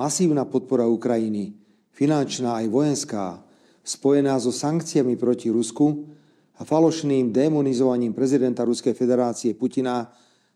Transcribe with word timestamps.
Masívna 0.00 0.48
podpora 0.48 0.88
Ukrajiny, 0.88 1.52
finančná 1.92 2.56
aj 2.64 2.72
vojenská, 2.72 3.36
spojená 3.84 4.40
so 4.40 4.48
sankciami 4.48 5.20
proti 5.20 5.52
Rusku 5.52 6.08
a 6.56 6.64
falošným 6.64 7.28
demonizovaním 7.28 8.16
prezidenta 8.16 8.64
Ruskej 8.64 8.96
federácie 8.96 9.52
Putina 9.52 10.08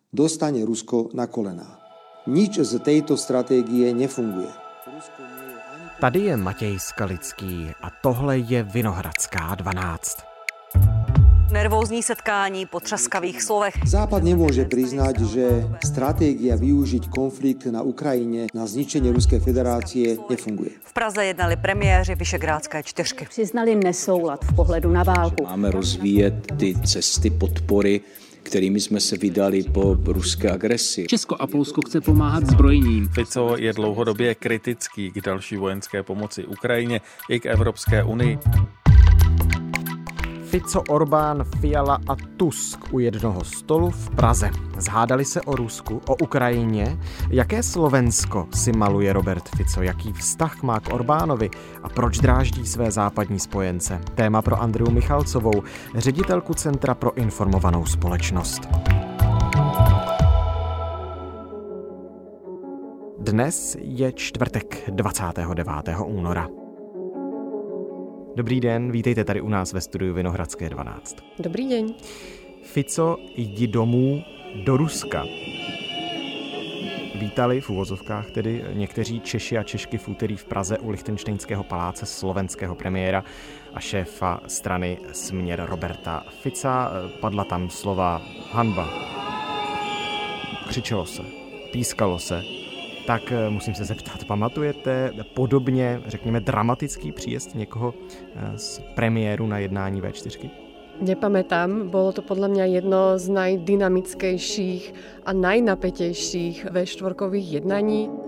dostane 0.09 0.65
Rusko 0.65 1.12
na 1.12 1.29
kolená. 1.29 1.77
Nič 2.25 2.65
z 2.65 2.80
tejto 2.80 3.21
stratégie 3.21 3.93
nefunguje. 3.93 4.49
Tady 6.00 6.20
je 6.20 6.34
Matěj 6.40 6.80
Skalický 6.80 7.68
a 7.84 7.92
tohle 8.00 8.40
je 8.40 8.64
Vinohradská 8.64 9.61
12. 9.61 10.34
Nervózní 11.55 12.02
setkání 12.02 12.66
po 12.66 12.80
třaskavých 12.80 13.43
slovech. 13.43 13.75
Západ 13.86 14.27
nemôže 14.27 14.66
priznať, 14.66 15.23
že 15.23 15.46
stratégia 15.86 16.59
využiť 16.59 17.07
konflikt 17.07 17.71
na 17.71 17.79
Ukrajine 17.86 18.50
na 18.50 18.66
zničenie 18.66 19.14
Ruskej 19.14 19.39
federácie 19.39 20.18
nefunguje. 20.27 20.82
V 20.82 20.90
Praze 20.90 21.22
jednali 21.30 21.54
premiéři 21.54 22.18
Vyšegrádské 22.18 22.82
čtyřky. 22.82 23.30
Přiznali 23.30 23.79
nesoulad 23.79 24.43
v 24.44 24.50
pohledu 24.58 24.90
na 24.90 25.07
válku. 25.07 25.46
Máme 25.46 25.71
rozvíjet 25.71 26.35
ty 26.58 26.75
cesty 26.75 27.30
podpory 27.30 28.00
kterými 28.43 28.80
jsme 28.80 29.00
se 29.00 29.16
vydali 29.16 29.63
po 29.63 29.96
ruské 30.05 30.50
agresi. 30.50 31.07
Česko 31.07 31.36
a 31.41 31.46
Polsko 31.46 31.80
chce 31.86 32.00
pomáhat 32.00 32.47
zbrojením. 32.47 33.08
Fico 33.08 33.56
je 33.56 33.72
dlouhodobě 33.72 34.34
kritický 34.34 35.11
k 35.11 35.20
další 35.20 35.56
vojenské 35.56 36.02
pomoci 36.02 36.44
Ukrajině 36.44 37.00
i 37.30 37.41
k 37.41 37.47
Evropské 37.47 38.05
unii. 38.05 38.39
Fico, 40.55 40.83
Orbán, 40.89 41.44
Fiala 41.44 41.98
a 42.08 42.17
Tusk 42.36 42.94
u 42.94 42.98
jednoho 42.98 43.44
stolu 43.44 43.91
v 43.91 44.11
Praze. 44.11 44.50
Zhádali 44.78 45.25
se 45.25 45.41
o 45.41 45.56
Rusku, 45.56 46.00
o 46.08 46.17
Ukrajině. 46.17 46.98
Jaké 47.30 47.62
Slovensko 47.62 48.48
si 48.55 48.72
maluje 48.72 49.12
Robert 49.12 49.48
Fico? 49.48 49.83
Jaký 49.83 50.12
vztah 50.12 50.62
má 50.62 50.80
k 50.80 50.92
Orbánovi? 50.92 51.50
A 51.83 51.89
proč 51.89 52.19
dráždí 52.19 52.67
své 52.67 52.91
západní 52.91 53.41
spojence? 53.41 54.00
Téma 54.14 54.42
pro 54.42 54.60
Andreu 54.60 54.91
Michalcovou, 54.91 55.62
ředitelku 55.97 56.55
Centra 56.55 56.94
pro 56.94 57.14
informovanou 57.14 57.86
společnost. 57.86 58.69
Dnes 63.19 63.77
je 63.80 64.12
čtvrtek 64.12 64.91
29. 64.91 65.66
února. 66.05 66.63
Dobrý 68.36 68.60
den, 68.60 68.92
vítejte 68.92 69.24
tady 69.24 69.40
u 69.40 69.48
nás 69.48 69.72
ve 69.72 69.80
studiu 69.80 70.14
Vinohradské 70.14 70.70
12. 70.70 71.16
Dobrý 71.38 71.68
den. 71.68 71.94
Fico, 72.62 73.18
jdi 73.36 73.66
domů 73.66 74.22
do 74.64 74.76
Ruska. 74.76 75.24
Vítali 77.14 77.60
v 77.60 77.70
uvozovkách 77.70 78.30
tedy 78.30 78.64
někteří 78.72 79.20
Češi 79.20 79.58
a 79.58 79.62
Češky 79.62 79.98
v 79.98 80.08
úterý 80.08 80.36
v 80.36 80.44
Praze 80.44 80.78
u 80.78 80.91
Lichtenštejnského 80.91 81.64
paláce 81.64 82.06
slovenského 82.06 82.74
premiéra 82.74 83.24
a 83.74 83.80
šéfa 83.80 84.41
strany 84.46 84.98
Směr 85.12 85.66
Roberta 85.69 86.24
Fica. 86.42 86.92
Padla 87.20 87.44
tam 87.44 87.70
slova 87.70 88.22
hanba. 88.50 88.88
Křičelo 90.69 91.06
se, 91.06 91.22
pískalo 91.72 92.19
se, 92.19 92.42
tak 93.06 93.33
eh, 93.33 93.50
musím 93.50 93.74
se 93.74 93.84
zeptat, 93.84 94.24
pamatujete 94.24 95.12
podobně, 95.34 96.02
řekněme, 96.06 96.41
dramatický 96.41 97.12
příjezd 97.12 97.55
někoho 97.55 97.94
eh, 98.34 98.58
z 98.58 98.80
premiéru 98.94 99.47
na 99.47 99.58
jednání 99.58 100.02
V4? 100.02 100.50
Nepamätám, 100.94 101.91
bolo 101.91 102.14
to 102.14 102.22
podľa 102.22 102.55
mňa 102.55 102.64
jedno 102.78 103.19
z 103.19 103.27
najdynamickejších 103.27 104.94
a 105.27 105.34
najnapätejších 105.34 106.70
V4 106.70 107.34
jednaní. 107.34 108.23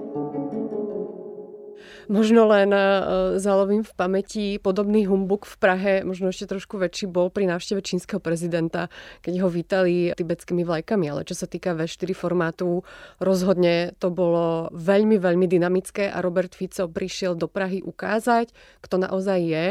Možno 2.06 2.46
len 2.46 2.70
uh, 2.70 3.34
zalovím 3.42 3.82
v 3.82 3.92
pamäti 3.98 4.44
podobný 4.62 5.10
humbuk 5.10 5.42
v 5.42 5.54
Prahe, 5.58 5.94
možno 6.06 6.30
ešte 6.30 6.54
trošku 6.54 6.78
väčší 6.78 7.10
bol 7.10 7.34
pri 7.34 7.50
návšteve 7.50 7.82
čínskeho 7.82 8.22
prezidenta, 8.22 8.86
keď 9.26 9.34
ho 9.42 9.48
vítali 9.50 10.14
tibetskými 10.14 10.62
vlajkami. 10.62 11.10
Ale 11.10 11.26
čo 11.26 11.34
sa 11.34 11.50
týka 11.50 11.74
V4 11.74 12.14
formátu, 12.14 12.86
rozhodne 13.18 13.90
to 13.98 14.14
bolo 14.14 14.70
veľmi, 14.70 15.18
veľmi 15.18 15.50
dynamické 15.50 16.06
a 16.06 16.22
Robert 16.22 16.54
Fico 16.54 16.86
prišiel 16.86 17.34
do 17.34 17.50
Prahy 17.50 17.82
ukázať, 17.82 18.54
kto 18.80 19.02
naozaj 19.02 19.38
je 19.42 19.66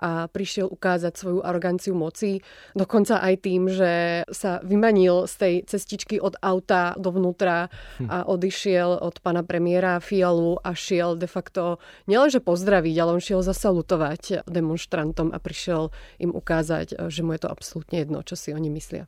a 0.00 0.26
prišiel 0.32 0.66
ukázať 0.66 1.12
svoju 1.14 1.40
aroganciu 1.44 1.92
moci. 1.92 2.40
Dokonca 2.72 3.20
aj 3.20 3.34
tým, 3.44 3.68
že 3.68 4.24
sa 4.32 4.64
vymanil 4.64 5.28
z 5.28 5.34
tej 5.36 5.54
cestičky 5.68 6.16
od 6.16 6.40
auta 6.40 6.96
dovnútra 6.96 7.68
a 8.08 8.24
odišiel 8.24 8.96
od 8.96 9.20
pana 9.20 9.44
premiéra 9.44 10.00
Fialu 10.00 10.58
a 10.64 10.72
šiel 10.72 11.20
de 11.20 11.28
facto 11.28 11.76
nielenže 12.08 12.40
pozdraviť, 12.40 12.94
ale 12.96 13.20
on 13.20 13.22
šiel 13.22 13.44
zasalutovať 13.44 14.48
demonstrantom 14.48 15.30
a 15.30 15.38
prišiel 15.38 15.92
im 16.16 16.32
ukázať, 16.32 16.96
že 17.12 17.20
mu 17.20 17.36
je 17.36 17.44
to 17.44 17.52
absolútne 17.52 18.00
jedno, 18.00 18.24
čo 18.24 18.34
si 18.34 18.56
oni 18.56 18.72
myslia 18.72 19.04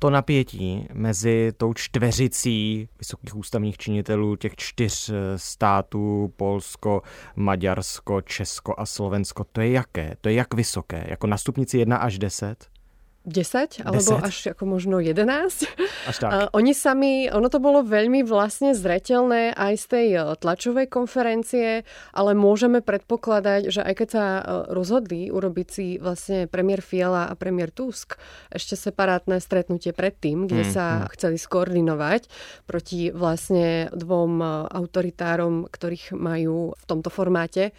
to 0.00 0.10
napětí 0.10 0.88
mezi 0.92 1.52
tou 1.56 1.74
čtveřicí 1.74 2.88
vysokých 2.98 3.36
ústavních 3.36 3.78
činitelů 3.78 4.36
těch 4.36 4.56
čtyř 4.56 5.08
eh, 5.08 5.38
států, 5.38 6.32
Polsko, 6.36 7.02
Maďarsko, 7.36 8.20
Česko 8.20 8.74
a 8.78 8.86
Slovensko, 8.86 9.44
to 9.44 9.60
je 9.60 9.70
jaké? 9.70 10.16
To 10.20 10.28
je 10.28 10.34
jak 10.34 10.54
vysoké? 10.54 11.06
Jako 11.08 11.26
na 11.26 11.36
stupnici 11.36 11.78
1 11.78 11.96
až 11.96 12.18
10? 12.18 12.79
10 13.28 13.84
alebo 13.84 14.16
10? 14.16 14.24
až 14.24 14.36
ako 14.56 14.64
možno 14.64 14.96
11. 14.96 15.68
Až 16.08 16.16
tak. 16.24 16.48
Oni 16.56 16.72
sami, 16.72 17.28
ono 17.28 17.52
to 17.52 17.60
bolo 17.60 17.84
veľmi 17.84 18.24
vlastne 18.24 18.72
zretelné 18.72 19.52
aj 19.52 19.74
z 19.76 19.84
tej 19.92 20.08
e, 20.16 20.20
tlačovej 20.40 20.88
konferencie, 20.88 21.84
ale 22.16 22.32
môžeme 22.32 22.80
predpokladať, 22.80 23.68
že 23.68 23.84
aj 23.84 23.94
keď 24.00 24.08
sa 24.08 24.24
e, 24.24 24.42
rozhodli 24.72 25.28
urobiť 25.28 25.66
si 25.68 25.86
vlastne 26.00 26.48
premiér 26.48 26.80
Fiala 26.80 27.28
a 27.28 27.36
premiér 27.36 27.68
Tusk 27.68 28.16
ešte 28.48 28.72
separátne 28.72 29.36
stretnutie 29.36 29.92
predtým, 29.92 30.48
kde 30.48 30.64
mm, 30.64 30.72
sa 30.72 31.04
mm. 31.04 31.20
chceli 31.20 31.36
skoordinovať 31.36 32.24
proti 32.64 33.12
vlastne 33.12 33.92
dvom 33.92 34.32
e, 34.40 34.46
autoritárom, 34.72 35.68
ktorých 35.68 36.16
majú 36.16 36.72
v 36.72 36.84
tomto 36.88 37.12
formáte. 37.12 37.76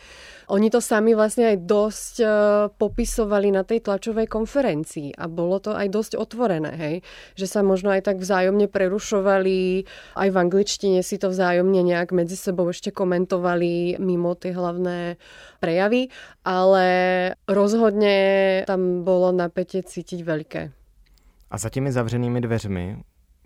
Oni 0.53 0.69
to 0.69 0.83
sami 0.83 1.15
vlastne 1.15 1.55
aj 1.55 1.57
dosť 1.63 2.15
popisovali 2.75 3.55
na 3.55 3.63
tej 3.63 3.87
tlačovej 3.87 4.27
konferencii 4.27 5.15
a 5.15 5.31
bolo 5.41 5.57
to 5.57 5.73
aj 5.73 5.89
dosť 5.89 6.13
otvorené, 6.21 6.71
hej? 6.77 6.95
Že 7.33 7.45
sa 7.49 7.59
možno 7.65 7.89
aj 7.89 8.05
tak 8.05 8.21
vzájomne 8.21 8.69
prerušovali, 8.69 9.89
aj 10.13 10.29
v 10.29 10.37
angličtine 10.37 11.01
si 11.01 11.17
to 11.17 11.33
vzájomne 11.33 11.81
nejak 11.81 12.13
medzi 12.13 12.37
sebou 12.37 12.69
ešte 12.69 12.93
komentovali 12.93 13.97
mimo 13.97 14.37
tie 14.37 14.53
hlavné 14.53 15.17
prejavy, 15.57 16.13
ale 16.45 16.85
rozhodne 17.49 18.15
tam 18.69 19.01
bolo 19.01 19.33
napätie 19.33 19.81
cítiť 19.81 20.21
veľké. 20.21 20.61
A 21.51 21.57
za 21.57 21.69
těmi 21.69 21.91
zavřenými 21.91 22.41
dveřmi, 22.41 22.97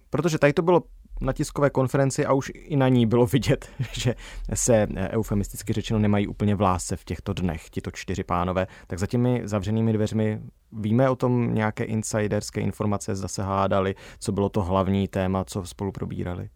protože 0.10 0.38
tady 0.38 0.54
to 0.54 0.62
bylo 0.62 0.84
na 1.22 1.34
tiskové 1.34 1.70
konferenci 1.70 2.26
a 2.26 2.34
už 2.34 2.52
i 2.54 2.76
na 2.76 2.88
ní 2.88 3.06
bylo 3.06 3.26
vidět, 3.26 3.70
že 3.94 4.16
se 4.54 4.88
eh, 4.96 5.10
eufemisticky 5.10 5.74
řečeno 5.74 6.00
nemají 6.00 6.28
úplně 6.28 6.56
v 6.56 6.62
lásce 6.62 6.96
v 6.96 7.06
těchto 7.06 7.34
dnech, 7.34 7.70
tito 7.70 7.92
čtyři 7.92 8.24
pánové, 8.24 8.68
tak 8.88 9.00
za 9.00 9.08
těmi 9.08 9.42
zavřenými 9.44 9.94
dveřmi 9.94 10.42
víme 10.72 11.10
o 11.10 11.16
tom 11.16 11.54
nějaké 11.54 11.84
insiderské 11.84 12.62
informace, 12.62 13.16
zda 13.16 13.28
se 13.28 13.44
hádali, 13.44 13.96
co 14.20 14.32
bylo 14.32 14.50
to 14.50 14.64
hlavní 14.64 15.08
téma, 15.08 15.44
co 15.44 15.66
spolu 15.66 15.92
probírali? 15.92 16.50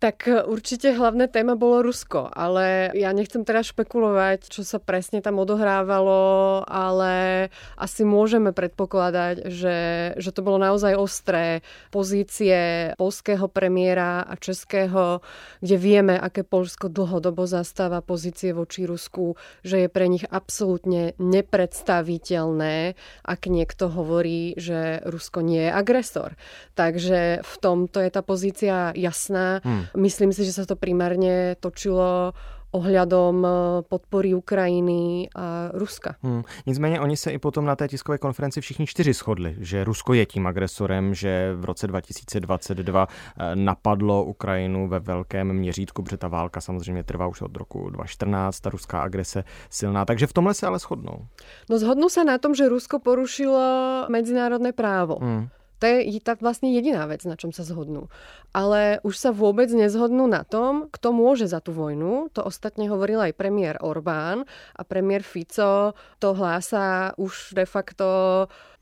Tak 0.00 0.24
e, 0.24 0.40
určite 0.48 0.96
hlavné 0.96 1.28
téma 1.28 1.60
bolo 1.60 1.84
Rusko, 1.84 2.32
ale 2.32 2.88
ja 2.96 3.12
nechcem 3.12 3.44
teraz 3.44 3.68
špekulovať, 3.68 4.48
čo 4.48 4.64
sa 4.64 4.80
presne 4.80 5.20
tam 5.20 5.36
odohrávalo, 5.36 6.64
ale 6.64 7.46
asi 7.76 8.08
môžeme 8.08 8.56
predpokladať, 8.56 9.52
že, 9.52 9.78
že 10.16 10.30
to 10.32 10.40
bolo 10.40 10.56
naozaj 10.56 10.96
ostré 10.96 11.60
pozície 11.92 12.90
polského 12.96 13.44
premiéra 13.52 14.24
a 14.24 14.40
českého, 14.40 15.20
kde 15.60 15.76
vieme, 15.76 16.16
aké 16.16 16.48
Polsko 16.48 16.88
dlhodobo 16.88 17.44
zastáva 17.44 18.00
pozície 18.00 18.56
voči 18.56 18.88
Rusku, 18.88 19.36
že 19.60 19.84
je 19.84 19.88
pre 19.92 20.08
nich 20.08 20.24
absolútne 20.32 21.12
nepredstaviteľné, 21.20 22.96
ak 23.28 23.52
niekto 23.52 23.92
hovorí, 23.92 24.56
že 24.56 25.04
Rusko 25.04 25.44
nie 25.44 25.68
je 25.68 25.76
agresor. 25.76 26.40
Takže 26.72 27.44
v 27.44 27.54
tomto 27.60 28.00
je 28.00 28.08
tá 28.08 28.24
pozícia 28.24 28.96
jasná. 28.96 29.60
Hmm. 29.60 29.89
Myslím 29.96 30.32
si, 30.32 30.44
že 30.44 30.52
sa 30.52 30.64
to 30.66 30.76
primárne 30.76 31.54
točilo 31.58 32.32
ohľadom 32.70 33.36
eh, 33.42 33.52
podpory 33.86 34.34
Ukrajiny 34.34 35.28
a 35.34 35.70
Ruska. 35.74 36.14
Hmm. 36.22 36.42
Nicméně 36.66 37.00
oni 37.00 37.16
se 37.16 37.30
i 37.30 37.38
potom 37.38 37.64
na 37.64 37.76
té 37.76 37.88
tiskové 37.88 38.18
konferenci 38.18 38.60
všichni 38.60 38.86
čtyři 38.86 39.12
shodli, 39.12 39.56
že 39.58 39.84
Rusko 39.84 40.14
je 40.14 40.26
tím 40.26 40.46
agresorem, 40.46 41.14
že 41.14 41.52
v 41.54 41.64
roce 41.64 41.86
2022 41.86 43.08
eh, 43.08 43.56
napadlo 43.56 44.24
Ukrajinu 44.24 44.88
ve 44.88 45.00
velkém 45.00 45.52
měřítku, 45.52 46.02
protože 46.02 46.16
ta 46.16 46.28
válka 46.28 46.60
samozřejmě 46.60 47.04
trvá 47.04 47.26
už 47.26 47.40
od 47.42 47.56
roku 47.56 47.90
2014, 47.90 48.60
ta 48.60 48.70
ruská 48.70 49.02
agrese 49.02 49.44
silná, 49.70 50.04
takže 50.04 50.26
v 50.26 50.32
tomhle 50.32 50.54
se 50.54 50.66
ale 50.66 50.78
shodnou. 50.78 51.26
No 51.70 51.78
zhodnú 51.78 52.08
sa 52.10 52.24
na 52.24 52.38
tom, 52.38 52.54
že 52.54 52.68
Rusko 52.68 52.98
porušilo 52.98 53.60
medzinárodné 54.08 54.72
právo. 54.72 55.18
Hmm 55.22 55.48
To 55.80 55.84
je 55.88 56.20
tá 56.20 56.36
vlastne 56.36 56.68
jediná 56.68 57.08
vec, 57.08 57.24
na 57.24 57.40
čom 57.40 57.56
sa 57.56 57.64
zhodnú. 57.64 58.12
Ale 58.52 59.00
už 59.00 59.16
sa 59.16 59.30
vôbec 59.32 59.72
nezhodnú 59.72 60.28
na 60.28 60.44
tom, 60.44 60.92
kto 60.92 61.16
môže 61.16 61.48
za 61.48 61.64
tú 61.64 61.72
vojnu. 61.72 62.28
To 62.36 62.44
ostatne 62.44 62.86
hovoril 62.92 63.18
aj 63.24 63.40
premiér 63.40 63.80
Orbán 63.80 64.44
a 64.76 64.82
premiér 64.84 65.24
Fico 65.24 65.96
to 66.20 66.36
hlása 66.36 67.16
už 67.16 67.56
de 67.56 67.64
facto 67.64 68.06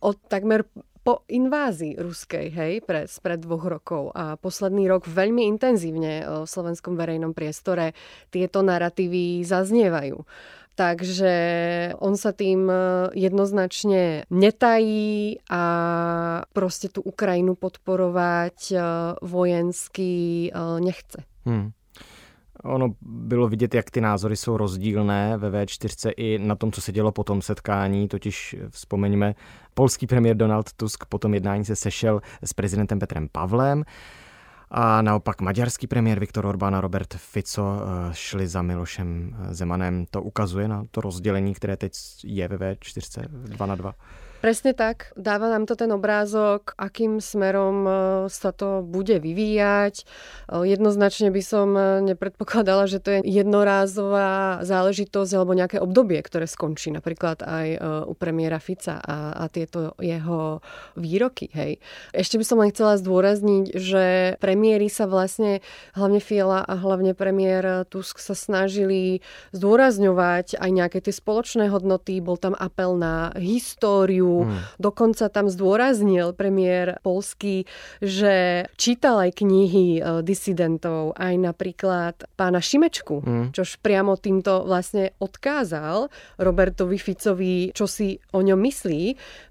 od 0.02 0.16
takmer 0.26 0.66
po 1.06 1.24
invázii 1.24 1.96
ruskej, 1.96 2.52
hej, 2.52 2.72
pre, 2.84 3.08
pred 3.08 3.40
dvoch 3.40 3.64
rokov 3.64 4.12
a 4.12 4.36
posledný 4.36 4.92
rok 4.92 5.08
veľmi 5.08 5.48
intenzívne 5.48 6.20
v 6.20 6.44
slovenskom 6.44 7.00
verejnom 7.00 7.32
priestore 7.32 7.96
tieto 8.28 8.60
narratívy 8.60 9.40
zaznievajú. 9.40 10.20
Takže 10.78 11.34
on 11.98 12.14
sa 12.14 12.30
tým 12.30 12.70
e, 12.70 12.74
jednoznačne 13.18 14.30
netají 14.30 15.42
a 15.50 15.64
proste 16.54 16.86
tú 16.86 17.02
Ukrajinu 17.02 17.58
podporovať 17.58 18.58
e, 18.70 18.76
vojensky 19.18 20.10
e, 20.46 20.50
nechce. 20.78 21.26
Hmm. 21.42 21.74
Ono 22.62 22.94
bylo 23.02 23.48
vidět, 23.48 23.74
jak 23.74 23.90
ty 23.90 24.00
názory 24.00 24.36
jsou 24.36 24.56
rozdílné 24.56 25.36
ve 25.36 25.50
V4 25.50 26.12
i 26.16 26.38
na 26.38 26.54
tom, 26.54 26.72
co 26.72 26.80
se 26.80 26.92
dělo 26.92 27.12
po 27.12 27.24
tom 27.24 27.42
setkání, 27.42 28.08
totiž 28.08 28.56
vzpomeňme, 28.70 29.34
polský 29.74 30.06
premiér 30.06 30.36
Donald 30.36 30.72
Tusk 30.72 31.04
po 31.04 31.18
tom 31.18 31.34
jednání 31.34 31.64
se 31.64 31.76
sešel 31.76 32.20
s 32.42 32.52
prezidentem 32.52 32.98
Petrem 32.98 33.28
Pavlem. 33.32 33.84
A 34.70 35.02
naopak 35.02 35.40
maďarský 35.40 35.86
premiér 35.86 36.20
Viktor 36.20 36.46
Orbán 36.46 36.74
a 36.74 36.80
Robert 36.80 37.14
Fico 37.16 37.80
eh, 37.80 38.14
šli 38.14 38.48
za 38.48 38.62
Milošem 38.62 39.36
Zemanem. 39.50 40.06
To 40.10 40.22
ukazuje 40.22 40.68
na 40.68 40.84
to 40.90 41.00
rozdělení, 41.00 41.54
které 41.54 41.76
teď 41.76 41.92
je 42.24 42.48
ve 42.48 42.56
V4 42.56 43.24
2 43.28 43.66
na 43.66 43.74
2. 43.74 43.94
Presne 44.38 44.70
tak. 44.70 45.10
Dáva 45.18 45.50
nám 45.50 45.66
to 45.66 45.74
ten 45.74 45.90
obrázok, 45.90 46.70
akým 46.78 47.18
smerom 47.18 47.76
e, 47.82 47.90
sa 48.30 48.54
to 48.54 48.86
bude 48.86 49.18
vyvíjať. 49.18 49.94
E, 49.98 50.04
jednoznačne 50.62 51.34
by 51.34 51.42
som 51.42 51.74
e, 51.74 52.14
nepredpokladala, 52.14 52.86
že 52.86 53.02
to 53.02 53.18
je 53.18 53.26
jednorázová 53.26 54.62
záležitosť 54.62 55.32
alebo 55.34 55.58
nejaké 55.58 55.82
obdobie, 55.82 56.22
ktoré 56.22 56.46
skončí 56.46 56.94
napríklad 56.94 57.42
aj 57.42 57.66
u 58.06 58.14
premiéra 58.14 58.62
Fica 58.62 59.02
a, 59.02 59.34
a 59.34 59.44
tieto 59.50 59.98
jeho 59.98 60.62
výroky. 60.94 61.50
Hej. 61.50 61.82
Ešte 62.14 62.38
by 62.38 62.44
som 62.46 62.62
len 62.62 62.70
chcela 62.70 62.94
zdôrazniť, 62.94 63.74
že 63.74 64.04
premiéry 64.38 64.86
sa 64.86 65.10
vlastne, 65.10 65.66
hlavne 65.98 66.22
Fiala 66.22 66.62
a 66.62 66.78
hlavne 66.78 67.10
premiér 67.18 67.82
Tusk 67.90 68.22
sa 68.22 68.38
snažili 68.38 69.18
zdôrazňovať 69.50 70.62
aj 70.62 70.70
nejaké 70.70 70.98
tie 71.02 71.14
spoločné 71.14 71.74
hodnoty. 71.74 72.22
Bol 72.22 72.38
tam 72.38 72.54
apel 72.54 72.94
na 72.94 73.34
históriu, 73.34 74.27
Hmm. 74.44 74.60
Dokonca 74.76 75.28
tam 75.32 75.46
zdôraznil 75.48 76.36
premiér 76.36 77.00
Polský, 77.00 77.64
že 78.02 78.66
čítal 78.76 79.28
aj 79.28 79.40
knihy 79.40 79.86
e, 79.98 80.00
disidentov, 80.26 81.14
aj 81.16 81.34
napríklad 81.38 82.14
pána 82.36 82.60
Šimečku, 82.60 83.22
hmm. 83.22 83.46
čož 83.56 83.80
priamo 83.80 84.18
týmto 84.18 84.66
vlastne 84.66 85.16
odkázal 85.22 86.12
Robertovi 86.36 86.98
Ficovi, 86.98 87.72
čo 87.72 87.88
si 87.88 88.18
o 88.34 88.40
ňom 88.44 88.58
myslí, 88.58 89.02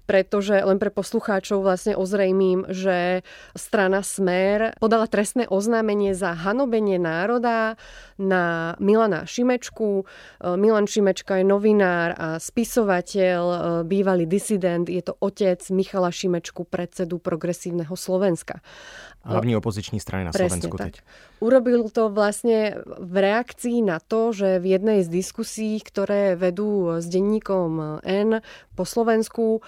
pretože 0.08 0.56
len 0.56 0.80
pre 0.80 0.88
poslucháčov 0.88 1.60
vlastne 1.60 1.92
ozrejmím, 1.92 2.64
že 2.72 3.20
strana 3.52 4.00
Smer 4.00 4.72
podala 4.80 5.04
trestné 5.04 5.44
oznámenie 5.52 6.16
za 6.16 6.32
hanobenie 6.32 6.96
národa 6.96 7.76
na 8.16 8.72
Milana 8.80 9.28
Šimečku. 9.28 10.02
E, 10.02 10.04
Milan 10.56 10.88
Šimečka 10.88 11.38
je 11.38 11.46
novinár 11.46 12.16
a 12.16 12.28
spisovateľ, 12.40 13.40
e, 13.44 13.58
bývalý 13.84 14.24
disident, 14.24 14.67
je 14.88 15.02
to 15.02 15.14
otec 15.18 15.60
Michala 15.70 16.10
Šimečku, 16.10 16.64
predsedu 16.64 17.18
Progresívneho 17.18 17.96
Slovenska. 17.96 18.60
Hlavní 19.24 19.56
opoziční 19.56 20.00
strany 20.00 20.24
na 20.24 20.30
Presne 20.30 20.48
Slovensku 20.48 20.76
tak. 20.76 20.86
teď. 20.86 20.94
Urobil 21.40 21.90
to 21.90 22.08
vlastne 22.08 22.80
v 22.98 23.16
reakcii 23.18 23.82
na 23.82 23.98
to, 24.00 24.32
že 24.32 24.58
v 24.58 24.78
jednej 24.78 25.04
z 25.04 25.08
diskusí, 25.10 25.78
ktoré 25.78 26.34
vedú 26.34 26.98
s 27.02 27.06
denníkom 27.06 28.02
N 28.02 28.40
po 28.74 28.84
Slovensku, 28.86 29.60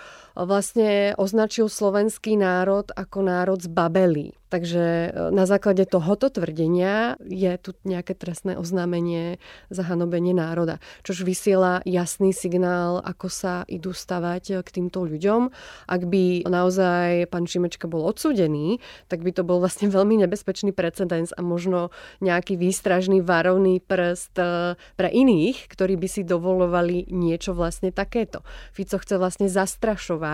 vlastne 0.46 1.12
označil 1.18 1.68
slovenský 1.68 2.38
národ 2.38 2.88
ako 2.94 3.18
národ 3.26 3.60
z 3.60 3.68
Babelí. 3.68 4.36
Takže 4.50 4.84
e, 4.84 5.10
na 5.30 5.46
základe 5.46 5.86
tohoto 5.86 6.26
tvrdenia 6.26 7.14
je 7.22 7.54
tu 7.62 7.70
nejaké 7.86 8.18
trestné 8.18 8.58
oznámenie 8.58 9.38
za 9.70 9.86
hanobenie 9.86 10.34
národa, 10.34 10.82
čož 11.06 11.22
vysiela 11.22 11.78
jasný 11.86 12.34
signál, 12.34 12.98
ako 13.06 13.30
sa 13.30 13.62
idú 13.70 13.94
stavať 13.94 14.66
k 14.66 14.68
týmto 14.68 15.06
ľuďom. 15.06 15.54
Ak 15.86 16.02
by 16.02 16.50
naozaj 16.50 17.30
pán 17.30 17.46
Šimečka 17.46 17.86
bol 17.86 18.02
odsudený, 18.02 18.82
tak 19.06 19.22
by 19.22 19.30
to 19.30 19.46
bol 19.46 19.62
vlastne 19.62 19.86
veľmi 19.96 20.18
nebezpečný 20.26 20.74
precedens 20.74 21.30
a 21.30 21.46
možno 21.46 21.94
nejaký 22.18 22.58
výstražný 22.58 23.22
varovný 23.22 23.78
prst 23.78 24.34
e, 24.34 24.74
pre 24.98 25.08
iných, 25.14 25.70
ktorí 25.70 25.94
by 25.94 26.08
si 26.10 26.26
dovolovali 26.26 27.06
niečo 27.14 27.54
vlastne 27.54 27.94
takéto. 27.94 28.42
Fico 28.74 28.98
chce 28.98 29.14
vlastne 29.14 29.46
zastrašovať 29.46 30.29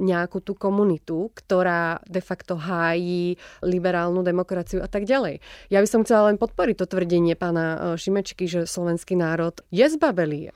nejakú 0.00 0.42
tú 0.42 0.56
komunitu, 0.56 1.30
ktorá 1.32 2.02
de 2.04 2.20
facto 2.24 2.58
hájí 2.58 3.36
liberálnu 3.62 4.24
demokraciu 4.26 4.82
a 4.82 4.88
tak 4.88 5.04
ďalej. 5.04 5.40
Ja 5.70 5.78
by 5.80 5.88
som 5.88 6.02
chcela 6.02 6.32
len 6.32 6.40
podporiť 6.40 6.76
to 6.82 6.86
tvrdenie 6.90 7.38
pána 7.38 7.64
e, 7.64 7.78
Šimečky, 8.00 8.48
že 8.50 8.68
slovenský 8.68 9.14
národ 9.14 9.60
je 9.70 9.86
zbabelý. 9.86 10.50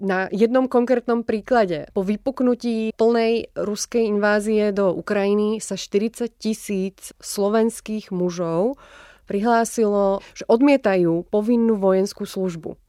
Na 0.00 0.32
jednom 0.32 0.64
konkrétnom 0.64 1.28
príklade, 1.28 1.92
po 1.92 2.00
vypuknutí 2.00 2.96
plnej 2.96 3.52
ruskej 3.52 4.08
invázie 4.08 4.72
do 4.72 4.96
Ukrajiny 4.96 5.60
sa 5.60 5.76
40 5.76 6.40
tisíc 6.40 7.12
slovenských 7.20 8.08
mužov 8.08 8.80
prihlásilo, 9.28 10.24
že 10.32 10.48
odmietajú 10.48 11.28
povinnú 11.28 11.76
vojenskú 11.76 12.24
službu 12.24 12.79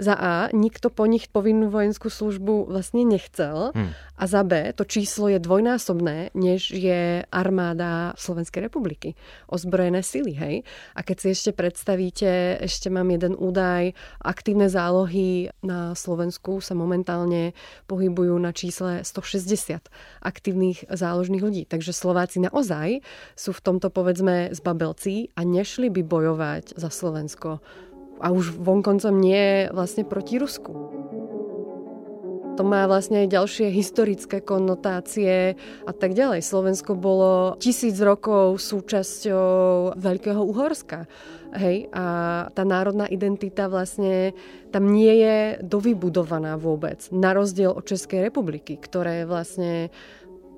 za 0.00 0.16
A, 0.16 0.34
nikto 0.56 0.88
po 0.88 1.04
nich 1.04 1.28
povinnú 1.28 1.68
vojenskú 1.68 2.08
službu 2.08 2.72
vlastne 2.72 3.04
nechcel 3.04 3.76
hmm. 3.76 3.92
a 4.16 4.24
za 4.24 4.40
B, 4.42 4.72
to 4.72 4.88
číslo 4.88 5.28
je 5.28 5.36
dvojnásobné, 5.36 6.32
než 6.32 6.72
je 6.72 7.22
armáda 7.28 8.16
Slovenskej 8.16 8.64
republiky. 8.64 9.12
Ozbrojené 9.52 10.00
sily, 10.00 10.32
hej. 10.32 10.56
A 10.96 11.04
keď 11.04 11.16
si 11.20 11.28
ešte 11.36 11.50
predstavíte, 11.52 12.56
ešte 12.64 12.88
mám 12.88 13.12
jeden 13.12 13.36
údaj, 13.36 13.92
aktívne 14.24 14.72
zálohy 14.72 15.52
na 15.60 15.92
Slovensku 15.92 16.64
sa 16.64 16.72
momentálne 16.72 17.52
pohybujú 17.84 18.40
na 18.40 18.56
čísle 18.56 19.04
160 19.04 19.92
aktívnych 20.24 20.88
záložných 20.88 21.44
ľudí. 21.44 21.62
Takže 21.68 21.92
Slováci 21.92 22.40
naozaj 22.40 23.04
sú 23.36 23.52
v 23.52 23.60
tomto 23.60 23.92
povedzme 23.92 24.50
zbabelci 24.56 25.36
a 25.36 25.44
nešli 25.44 25.92
by 25.92 26.00
bojovať 26.00 26.80
za 26.80 26.88
Slovensko 26.88 27.60
a 28.20 28.30
už 28.30 28.56
vonkoncom 28.60 29.16
nie 29.16 29.66
vlastne 29.72 30.04
proti 30.04 30.36
Rusku. 30.36 30.72
To 32.60 32.62
má 32.68 32.84
vlastne 32.84 33.24
aj 33.24 33.32
ďalšie 33.32 33.72
historické 33.72 34.44
konotácie 34.44 35.56
a 35.88 35.92
tak 35.96 36.12
ďalej. 36.12 36.44
Slovensko 36.44 36.92
bolo 36.92 37.56
tisíc 37.56 37.96
rokov 38.04 38.60
súčasťou 38.60 39.96
Veľkého 39.96 40.44
Uhorska. 40.44 41.08
Hej, 41.56 41.88
a 41.90 42.04
tá 42.52 42.62
národná 42.68 43.08
identita 43.08 43.64
vlastne 43.66 44.36
tam 44.70 44.92
nie 44.92 45.24
je 45.24 45.36
dovybudovaná 45.64 46.60
vôbec. 46.60 47.08
Na 47.10 47.32
rozdiel 47.32 47.72
od 47.72 47.88
Českej 47.88 48.28
republiky, 48.28 48.76
ktoré 48.76 49.24
vlastne 49.24 49.88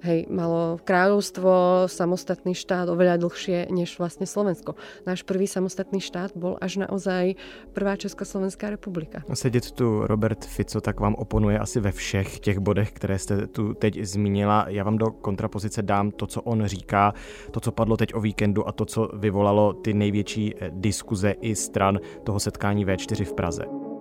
Hej, 0.02 0.26
malo 0.26 0.82
kráľovstvo, 0.82 1.87
samostatný 1.87 2.59
štát 2.59 2.90
oveľa 2.90 3.23
dlhšie 3.23 3.71
než 3.71 4.02
vlastne 4.02 4.26
Slovensko. 4.26 4.75
Náš 5.06 5.23
prvý 5.23 5.47
samostatný 5.47 6.02
štát 6.02 6.35
bol 6.35 6.59
až 6.59 6.82
naozaj 6.82 7.38
prvá 7.71 7.94
Československá 7.94 8.71
republika. 8.71 9.23
Sedět 9.35 9.71
tu 9.71 10.02
Robert 10.06 10.44
Fico 10.44 10.80
tak 10.80 11.00
vám 11.00 11.14
oponuje 11.14 11.59
asi 11.59 11.80
ve 11.80 11.92
všech 11.92 12.40
těch 12.40 12.59
bodech, 12.59 12.92
které 12.92 13.18
jste 13.18 13.47
tu 13.47 13.75
teď 13.75 14.02
zmínila. 14.02 14.66
Já 14.68 14.85
vám 14.85 14.99
do 14.99 15.11
kontrapozice 15.11 15.82
dám 15.82 16.11
to, 16.11 16.26
co 16.26 16.42
on 16.42 16.66
říká, 16.66 17.14
to, 17.50 17.61
co 17.61 17.73
padlo 17.73 17.97
teď 17.97 18.14
o 18.14 18.21
víkendu 18.21 18.68
a 18.68 18.73
to, 18.73 18.85
co 18.85 19.09
vyvolalo 19.14 19.73
ty 19.73 19.94
největší 19.94 20.54
eh, 20.54 20.71
diskuze 20.75 21.30
i 21.30 21.54
stran 21.54 21.99
toho 22.25 22.40
setkání 22.40 22.87
V4 22.87 23.25
v 23.25 23.32
Praze. 23.32 23.91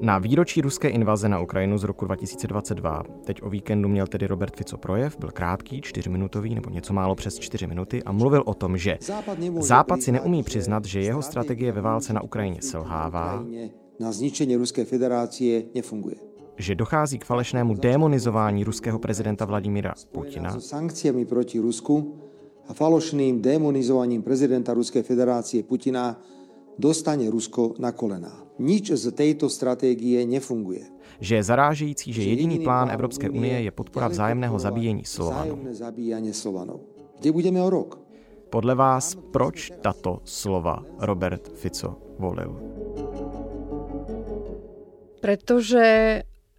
Na 0.00 0.18
výročí 0.18 0.60
ruské 0.60 0.88
invaze 0.88 1.28
na 1.28 1.40
Ukrajinu 1.40 1.78
z 1.78 1.84
roku 1.84 2.04
2022, 2.04 3.02
teď 3.24 3.42
o 3.42 3.50
víkendu 3.50 3.88
měl 3.88 4.06
tedy 4.06 4.26
Robert 4.26 4.56
Fico 4.56 4.76
projev, 4.76 5.18
byl 5.18 5.30
krátký, 5.30 5.80
čtyřminutový 5.80 6.54
nebo 6.54 6.70
něco 6.70 6.92
málo 6.92 7.14
přes 7.14 7.38
čtyři 7.38 7.66
minuty 7.66 8.02
a 8.02 8.12
mluvil 8.12 8.42
o 8.46 8.54
tom, 8.54 8.78
že 8.78 8.98
Západ 9.58 10.02
si 10.02 10.12
neumí 10.12 10.42
přiznat, 10.42 10.84
že 10.84 11.00
jeho 11.00 11.22
strategie 11.22 11.72
ve 11.72 11.80
válce 11.80 12.12
na 12.12 12.22
Ukrajině 12.22 12.62
selhává, 12.62 13.44
na 14.00 14.12
zničení 14.12 14.56
Ruské 14.56 14.84
federácie 14.84 15.62
nefunguje. 15.74 16.16
Že 16.56 16.74
dochází 16.74 17.18
k 17.18 17.24
falešnému 17.24 17.74
demonizování 17.74 18.64
ruského 18.64 18.98
prezidenta 18.98 19.44
Vladimíra 19.44 19.94
Putina. 20.12 20.60
Sankciami 20.60 21.24
proti 21.24 21.58
Rusku 21.58 22.14
a 22.68 22.72
falošným 22.74 23.42
demonizovaním 23.42 24.22
prezidenta 24.22 24.74
Ruskej 24.74 25.02
federácie 25.02 25.62
Putina 25.62 26.20
dostane 26.78 27.30
Rusko 27.30 27.74
na 27.78 27.92
kolená. 27.92 28.32
Nič 28.58 28.94
z 28.94 29.10
tejto 29.10 29.50
stratégie 29.50 30.22
nefunguje. 30.22 30.86
Že 31.18 31.34
je 31.36 31.42
zarážející, 31.42 32.12
že 32.12 32.22
jediný 32.22 32.62
plán 32.62 32.90
Evropské 32.90 33.30
unie 33.30 33.62
je 33.62 33.70
podpora 33.70 34.08
vzájemného 34.08 34.58
zabíjení 34.58 35.04
Slovanů. 35.04 35.58
Slovanov. 36.32 36.80
Kde 37.18 37.32
budeme 37.32 37.62
o 37.62 37.70
rok? 37.70 37.98
Podle 38.50 38.74
vás, 38.74 39.18
proč 39.34 39.72
tato 39.82 40.22
slova 40.22 40.82
Robert 41.02 41.50
Fico 41.58 41.98
volil? 42.18 42.54
Pretože 45.18 45.84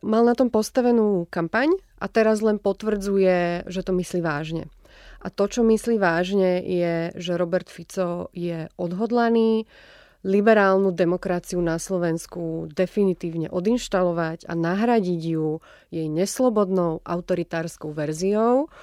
mal 0.03 0.23
na 0.25 0.35
tom 0.35 0.51
postavenú 0.51 1.27
kampaň 1.29 1.71
a 2.01 2.11
teraz 2.11 2.43
len 2.43 2.59
potvrdzuje, 2.59 3.69
že 3.71 3.81
to 3.85 3.95
myslí 3.95 4.19
vážne. 4.19 4.67
A 5.23 5.33
to, 5.33 5.47
čo 5.47 5.63
myslí 5.63 5.97
vážne, 5.97 6.61
je, 6.61 7.15
že 7.15 7.39
Robert 7.39 7.71
Fico 7.71 8.29
je 8.35 8.69
odhodlaný 8.77 9.65
liberálnu 10.25 10.89
demokraciu 10.89 11.61
na 11.61 11.77
Slovensku 11.77 12.65
definitívne 12.73 13.45
odinštalovať 13.53 14.49
a 14.49 14.57
nahradiť 14.57 15.21
ju 15.21 15.61
jej 15.93 16.09
neslobodnou 16.09 17.05
autoritárskou 17.05 17.93
verziou, 17.93 18.73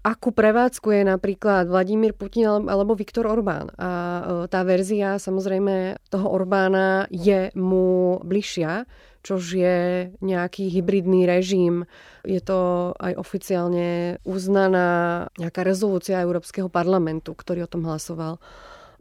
akú 0.00 0.32
prevádzkuje 0.32 1.04
napríklad 1.04 1.68
Vladimír 1.68 2.16
Putin 2.16 2.64
alebo 2.68 2.96
Viktor 2.96 3.28
Orbán. 3.28 3.72
A 3.76 3.90
e, 3.90 4.22
tá 4.48 4.64
verzia 4.64 5.20
samozrejme 5.20 6.00
toho 6.08 6.28
Orbána 6.32 7.08
je 7.12 7.52
mu 7.56 8.20
bližšia, 8.24 8.88
čož 9.24 9.42
je 9.56 9.76
nejaký 10.20 10.68
hybridný 10.68 11.24
režim. 11.24 11.88
Je 12.24 12.40
to 12.44 12.92
aj 13.00 13.16
oficiálne 13.16 14.20
uznaná 14.28 15.28
nejaká 15.40 15.64
rezolúcia 15.64 16.20
Európskeho 16.20 16.68
parlamentu, 16.68 17.32
ktorý 17.32 17.64
o 17.64 17.72
tom 17.72 17.88
hlasoval 17.88 18.40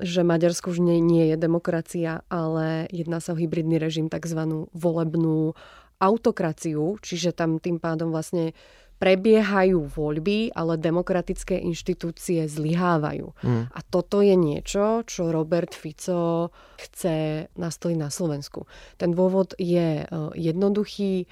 že 0.04 0.22
Maďarsko 0.28 0.76
už 0.76 0.84
nie, 0.84 1.00
nie 1.00 1.32
je 1.32 1.38
demokracia, 1.40 2.28
ale 2.28 2.92
jedná 2.92 3.24
sa 3.24 3.34
o 3.34 3.40
hybridný 3.40 3.80
režim, 3.80 4.12
tzv. 4.12 4.68
volebnú 4.76 5.56
autokraciu, 6.04 7.00
čiže 7.00 7.32
tam 7.32 7.64
tým 7.64 7.80
pádom 7.80 8.12
vlastne 8.12 8.52
prebiehajú 9.04 9.84
voľby, 9.92 10.56
ale 10.56 10.80
demokratické 10.80 11.60
inštitúcie 11.60 12.48
zlyhávajú. 12.48 13.36
Mm. 13.44 13.64
A 13.68 13.80
toto 13.84 14.24
je 14.24 14.32
niečo, 14.32 15.04
čo 15.04 15.28
Robert 15.28 15.76
Fico 15.76 16.56
chce 16.80 17.48
nastoliť 17.52 17.98
na 18.00 18.08
Slovensku. 18.08 18.64
Ten 18.96 19.12
dôvod 19.12 19.60
je 19.60 20.04
e, 20.04 20.06
jednoduchý. 20.40 21.28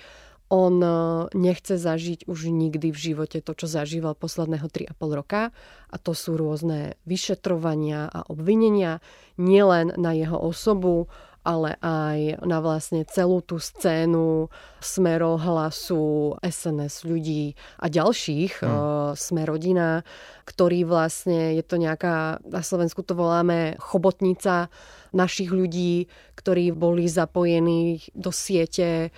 On 0.52 0.76
e, 0.84 0.92
nechce 1.32 1.80
zažiť 1.80 2.28
už 2.28 2.52
nikdy 2.52 2.92
v 2.92 3.00
živote 3.00 3.40
to, 3.40 3.56
čo 3.56 3.72
zažíval 3.72 4.20
posledného 4.20 4.68
3,5 4.68 5.00
roka. 5.16 5.56
A 5.88 5.96
to 5.96 6.12
sú 6.12 6.36
rôzne 6.36 7.00
vyšetrovania 7.08 8.12
a 8.12 8.28
obvinenia 8.28 9.00
nielen 9.40 9.96
na 9.96 10.12
jeho 10.12 10.36
osobu, 10.36 11.08
ale 11.42 11.74
aj 11.82 12.46
na 12.46 12.62
vlastne 12.62 13.02
celú 13.10 13.42
tú 13.42 13.58
scénu 13.58 14.52
Smero, 14.78 15.42
Hlasu, 15.42 16.38
SNS 16.38 17.08
ľudí 17.10 17.58
a 17.82 17.90
ďalších, 17.90 18.62
hmm. 18.62 19.18
Sme 19.18 19.42
rodina, 19.50 20.06
ktorý 20.46 20.86
vlastne, 20.86 21.58
je 21.58 21.64
to 21.66 21.82
nejaká, 21.82 22.44
na 22.46 22.62
Slovensku 22.62 23.02
to 23.02 23.18
voláme 23.18 23.74
chobotnica 23.82 24.70
našich 25.12 25.50
ľudí, 25.50 26.06
ktorí 26.38 26.72
boli 26.78 27.10
zapojení 27.10 28.06
do 28.14 28.30
siete 28.30 29.10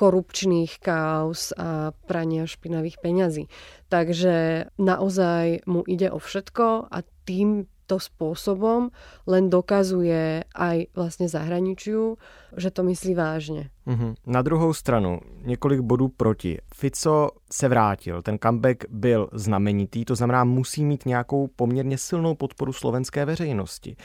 korupčných 0.00 0.80
kaos 0.80 1.52
a 1.52 1.92
prania 2.08 2.48
špinavých 2.48 2.96
peňazí. 3.04 3.52
Takže 3.92 4.64
naozaj 4.80 5.68
mu 5.68 5.84
ide 5.84 6.08
o 6.08 6.16
všetko 6.16 6.88
a 6.88 7.04
tým 7.28 7.68
to 7.84 7.98
spôsobom 7.98 8.94
len 9.26 9.50
dokazuje 9.50 10.46
aj 10.54 10.94
vlastne 10.94 11.26
zahraničiu, 11.26 12.14
že 12.54 12.70
to 12.70 12.86
myslí 12.86 13.14
vážně. 13.14 13.70
Mm-hmm. 13.86 14.14
Na 14.26 14.42
druhou 14.42 14.74
stranu, 14.74 15.20
několik 15.44 15.80
bodů 15.80 16.08
proti. 16.08 16.58
Fico 16.74 17.30
se 17.52 17.68
vrátil, 17.68 18.22
ten 18.22 18.38
comeback 18.38 18.84
byl 18.90 19.28
znamenitý, 19.32 20.04
to 20.04 20.14
znamená, 20.14 20.44
musí 20.44 20.84
mít 20.84 21.06
nějakou 21.06 21.46
poměrně 21.46 21.98
silnou 21.98 22.34
podporu 22.34 22.72
slovenské 22.72 23.24
veřejnosti. 23.24 23.96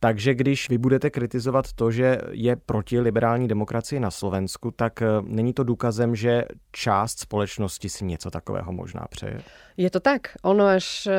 Takže 0.00 0.34
když 0.34 0.68
vy 0.68 0.78
budete 0.78 1.10
kritizovat 1.10 1.72
to, 1.72 1.90
že 1.90 2.18
je 2.30 2.56
proti 2.56 3.00
liberální 3.00 3.48
demokracii 3.48 4.00
na 4.00 4.10
Slovensku, 4.10 4.70
tak 4.70 5.02
eh, 5.02 5.06
není 5.22 5.52
to 5.52 5.64
důkazem, 5.64 6.16
že 6.16 6.44
část 6.72 7.18
společnosti 7.18 7.88
si 7.88 8.04
něco 8.04 8.30
takového 8.30 8.72
možná 8.72 9.06
přeje? 9.10 9.40
Je 9.76 9.90
to 9.90 10.00
tak. 10.00 10.20
Ono 10.42 10.64
až 10.64 11.06
eh, 11.06 11.16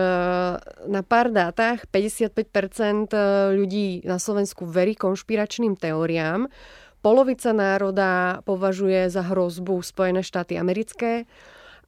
na 0.88 1.02
pár 1.02 1.32
dátach 1.32 1.80
55% 1.94 3.08
eh, 3.14 3.18
ľudí 3.56 4.02
na 4.06 4.20
Slovensku 4.20 4.66
verí 4.66 4.96
konšpiračným 4.96 5.76
teóriám. 5.76 6.48
Polovica 7.02 7.54
národa 7.54 8.42
považuje 8.46 9.10
za 9.10 9.22
hrozbu 9.22 9.82
Spojené 9.82 10.24
štáty 10.24 10.58
americké. 10.58 11.26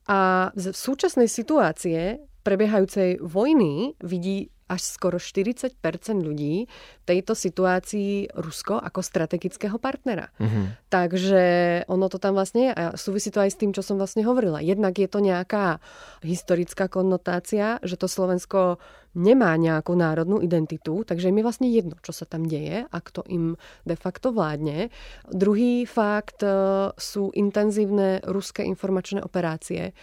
A 0.07 0.51
v 0.53 0.75
súčasnej 0.75 1.31
situácie 1.31 2.19
prebiehajúcej 2.43 3.23
vojny 3.23 3.95
vidí 4.03 4.53
až 4.67 4.81
skoro 4.83 5.19
40 5.19 5.75
ľudí 6.23 6.65
v 6.67 7.03
tejto 7.05 7.35
situácii 7.35 8.31
Rusko 8.33 8.79
ako 8.79 8.99
strategického 9.03 9.75
partnera. 9.77 10.31
Mm-hmm. 10.39 10.65
Takže 10.87 11.45
ono 11.91 12.07
to 12.07 12.17
tam 12.17 12.37
vlastne 12.37 12.69
je 12.69 12.71
a 12.71 12.83
súvisí 12.95 13.29
to 13.29 13.43
aj 13.43 13.51
s 13.51 13.59
tým, 13.59 13.71
čo 13.75 13.83
som 13.83 13.99
vlastne 13.99 14.23
hovorila. 14.23 14.63
Jednak 14.63 14.95
je 14.95 15.09
to 15.09 15.19
nejaká 15.19 15.83
historická 16.23 16.87
konnotácia, 16.87 17.77
že 17.83 17.99
to 17.99 18.07
Slovensko 18.07 18.79
nemá 19.13 19.53
nejakú 19.61 19.93
národnú 19.93 20.41
identitu, 20.41 21.05
takže 21.05 21.29
im 21.29 21.37
je 21.37 21.45
vlastne 21.45 21.69
jedno, 21.69 21.95
čo 22.01 22.11
sa 22.11 22.25
tam 22.25 22.49
deje 22.49 22.89
a 22.89 22.97
kto 22.97 23.21
im 23.29 23.55
de 23.85 23.93
facto 23.93 24.33
vládne. 24.33 24.89
Druhý 25.29 25.85
fakt 25.85 26.41
e, 26.41 26.49
sú 26.97 27.29
intenzívne 27.37 28.25
ruské 28.25 28.65
informačné 28.65 29.21
operácie 29.21 29.93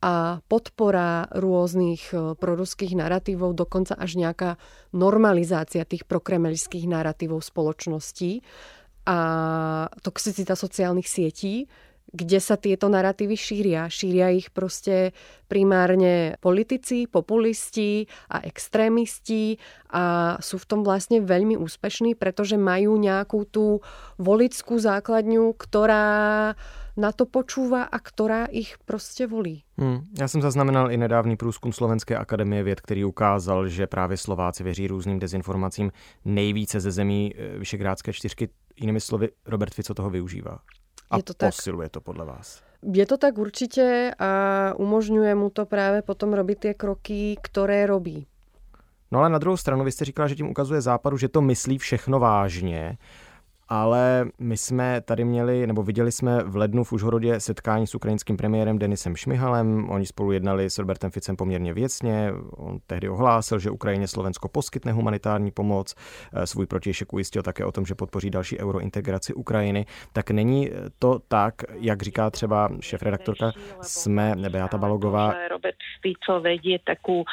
a 0.00 0.40
podpora 0.48 1.28
rôznych 1.28 2.16
e, 2.16 2.32
proruských 2.32 2.96
narratívov, 2.96 3.52
dokonca 3.52 3.92
až 4.00 4.16
nejaká 4.16 4.56
normalizácia 4.96 5.84
tých 5.84 6.08
prokremelských 6.08 6.88
narratívov 6.88 7.44
spoločnosti 7.44 8.40
a 9.04 9.18
toxicita 10.00 10.56
sociálnych 10.56 11.04
sietí, 11.04 11.68
kde 12.10 12.38
sa 12.42 12.58
tieto 12.58 12.90
narratívy 12.90 13.36
šíria. 13.38 13.86
Šíria 13.86 14.34
ich 14.34 14.50
proste 14.50 15.14
primárne 15.46 16.38
politici, 16.42 17.06
populisti 17.06 18.06
a 18.30 18.42
extrémisti 18.42 19.58
a 19.90 20.36
sú 20.42 20.58
v 20.58 20.66
tom 20.66 20.80
vlastne 20.82 21.22
veľmi 21.22 21.58
úspešní, 21.58 22.14
pretože 22.14 22.58
majú 22.58 22.98
nejakú 22.98 23.46
tú 23.46 23.82
volickú 24.18 24.78
základňu, 24.78 25.54
ktorá 25.54 26.06
na 26.96 27.10
to 27.14 27.24
počúva 27.24 27.86
a 27.86 27.98
ktorá 27.98 28.46
ich 28.50 28.76
prostě 28.84 29.26
volí. 29.26 29.62
Hmm. 29.78 30.00
Já 30.20 30.28
jsem 30.28 30.42
zaznamenal 30.42 30.90
i 30.90 30.96
nedávný 30.96 31.36
průzkum 31.36 31.72
Slovenské 31.72 32.16
akademie 32.16 32.62
věd, 32.62 32.80
který 32.80 33.04
ukázal, 33.04 33.68
že 33.68 33.86
právě 33.86 34.16
Slováci 34.16 34.64
věří 34.64 34.86
různým 34.86 35.18
dezinformacím 35.18 35.92
nejvíce 36.24 36.80
ze 36.80 36.90
zemí 36.90 37.32
eh, 37.34 37.58
Vyšegrádské 37.58 38.12
čtyřky. 38.12 38.48
Jinými 38.76 39.00
slovy, 39.00 39.28
Robert 39.46 39.74
Fico 39.74 39.94
toho 39.94 40.10
využívá. 40.10 40.58
A 41.10 41.16
je 41.16 41.22
to 41.22 41.34
posiluje 41.34 41.88
tak. 41.88 41.92
to 41.92 42.00
podle 42.00 42.24
vás. 42.24 42.62
Je 42.92 43.06
to 43.06 43.16
tak 43.16 43.38
určitě 43.38 44.10
a 44.18 44.72
umožňuje 44.76 45.34
mu 45.34 45.50
to 45.50 45.66
právě 45.66 46.02
potom 46.02 46.32
robit 46.32 46.58
ty 46.58 46.74
kroky, 46.74 47.36
které 47.42 47.86
robí. 47.86 48.26
No 49.10 49.18
ale 49.18 49.28
na 49.28 49.38
druhou 49.38 49.56
stranu, 49.56 49.84
vy 49.84 49.92
jste 49.92 50.04
říkala, 50.04 50.28
že 50.28 50.34
tím 50.34 50.50
ukazuje 50.50 50.80
Západu, 50.80 51.16
že 51.16 51.28
to 51.28 51.40
myslí 51.40 51.78
všechno 51.78 52.20
vážně 52.20 52.98
ale 53.70 54.26
my 54.38 54.56
jsme 54.56 55.00
tady 55.00 55.24
měli, 55.24 55.66
nebo 55.66 55.82
viděli 55.82 56.12
jsme 56.12 56.42
v 56.44 56.56
lednu 56.56 56.84
v 56.84 56.92
Užhorodě 56.92 57.40
setkání 57.40 57.86
s 57.86 57.94
ukrajinským 57.94 58.36
premiérem 58.36 58.78
Denisem 58.78 59.16
Šmihalem. 59.16 59.90
Oni 59.90 60.06
spolu 60.06 60.32
jednali 60.32 60.70
s 60.70 60.78
Robertem 60.78 61.10
Ficem 61.10 61.36
poměrně 61.36 61.74
věcně. 61.74 62.32
On 62.56 62.78
tehdy 62.86 63.08
ohlásil, 63.08 63.58
že 63.58 63.70
Ukrajině 63.70 64.08
Slovensko 64.08 64.48
poskytne 64.48 64.92
humanitární 64.92 65.50
pomoc. 65.50 65.94
Eh, 66.32 66.46
svůj 66.46 66.66
protějšek 66.66 67.12
ujistil 67.12 67.42
také 67.42 67.64
o 67.64 67.72
tom, 67.72 67.86
že 67.86 67.94
podpoří 67.94 68.30
další 68.30 68.58
eurointegraci 68.58 69.34
Ukrajiny. 69.34 69.86
Tak 70.12 70.30
není 70.30 70.70
to 70.98 71.18
tak, 71.28 71.54
jak 71.80 72.02
říká 72.02 72.30
třeba 72.30 72.68
šéf-redaktorka 72.80 73.52
SME 73.82 74.34
Beata 74.50 74.78
Balogová. 74.78 75.34
Robert 75.50 75.76
Fico 76.02 76.40
vedie 76.40 76.78
takú 76.80 77.28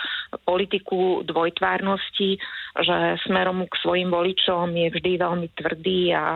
politiku 0.45 1.23
dvojtvárnosti, 1.23 2.37
že 2.77 2.95
smerom 3.25 3.63
k 3.65 3.73
svojim 3.81 4.11
voličom 4.11 4.69
je 4.75 4.87
vždy 4.91 5.11
veľmi 5.17 5.47
tvrdý 5.55 6.11
a 6.13 6.26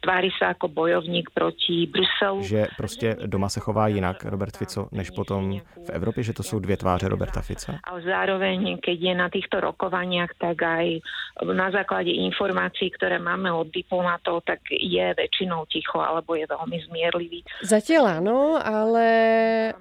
tváří 0.00 0.30
se 0.38 0.44
jako 0.44 0.68
bojovník 0.68 1.30
proti 1.34 1.86
Bruselu. 1.86 2.42
Že 2.42 2.66
prostě 2.76 3.16
doma 3.26 3.48
se 3.48 3.60
chová 3.60 3.88
jinak 3.88 4.24
Robert 4.24 4.56
Fico, 4.56 4.88
než 4.92 5.10
potom 5.10 5.60
v 5.86 5.90
Evropě, 5.90 6.22
že 6.22 6.32
to 6.32 6.42
jsou 6.42 6.58
dvě 6.58 6.76
tváře 6.76 7.08
Roberta 7.08 7.40
Fica? 7.40 7.78
A 7.84 8.00
zároveň, 8.00 8.78
keď 8.78 8.98
je 9.00 9.14
na 9.14 9.28
týchto 9.28 9.60
rokovaniach, 9.60 10.30
tak 10.38 10.62
aj 10.62 11.00
na 11.42 11.70
základě 11.70 12.10
informací, 12.10 12.90
které 12.90 13.18
máme 13.18 13.52
od 13.52 13.66
diplomatov, 13.68 14.44
tak 14.46 14.60
je 14.70 15.14
väčšinou 15.14 15.66
ticho 15.66 15.98
alebo 15.98 16.34
je 16.34 16.46
veľmi 16.46 16.78
zmierlivý. 16.86 17.40
Zatiaľ 17.66 18.22
áno, 18.22 18.54
ale 18.60 19.06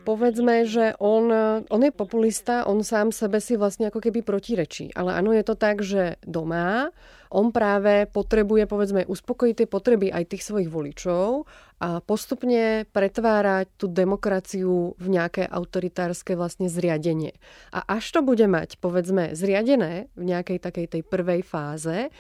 povedzme, 0.02 0.66
že 0.66 0.98
on, 0.98 1.30
on 1.70 1.82
je 1.84 1.92
populista, 1.94 2.66
on 2.66 2.82
sám 2.82 3.14
sebe 3.14 3.38
si 3.38 3.54
vlastne 3.58 3.94
ako 3.94 4.02
keby 4.02 4.26
protirečí. 4.26 4.94
Ale 4.98 5.14
áno, 5.14 5.30
je 5.34 5.44
to 5.46 5.56
tak, 5.56 5.86
že 5.86 6.18
doma 6.26 6.90
on 7.34 7.50
práve 7.50 8.06
potrebuje, 8.14 8.70
povedzme, 8.70 9.02
uspokojiť 9.10 9.56
tie 9.58 9.68
potreby 9.68 10.14
aj 10.14 10.30
tých 10.30 10.46
svojich 10.46 10.70
voličov 10.70 11.50
a 11.82 12.00
postupne 12.06 12.86
pretvárať 12.94 13.74
tú 13.76 13.90
demokraciu 13.90 14.94
v 15.02 15.08
nejaké 15.10 15.50
autoritárske 15.50 16.38
vlastne 16.38 16.70
zriadenie. 16.70 17.34
A 17.74 17.82
až 17.98 18.14
to 18.14 18.20
bude 18.22 18.46
mať, 18.46 18.78
povedzme, 18.78 19.34
zriadené 19.34 20.14
v 20.14 20.24
nejakej 20.30 20.62
takej 20.62 20.86
tej 20.94 21.02
prvej 21.02 21.42
fáze, 21.42 22.14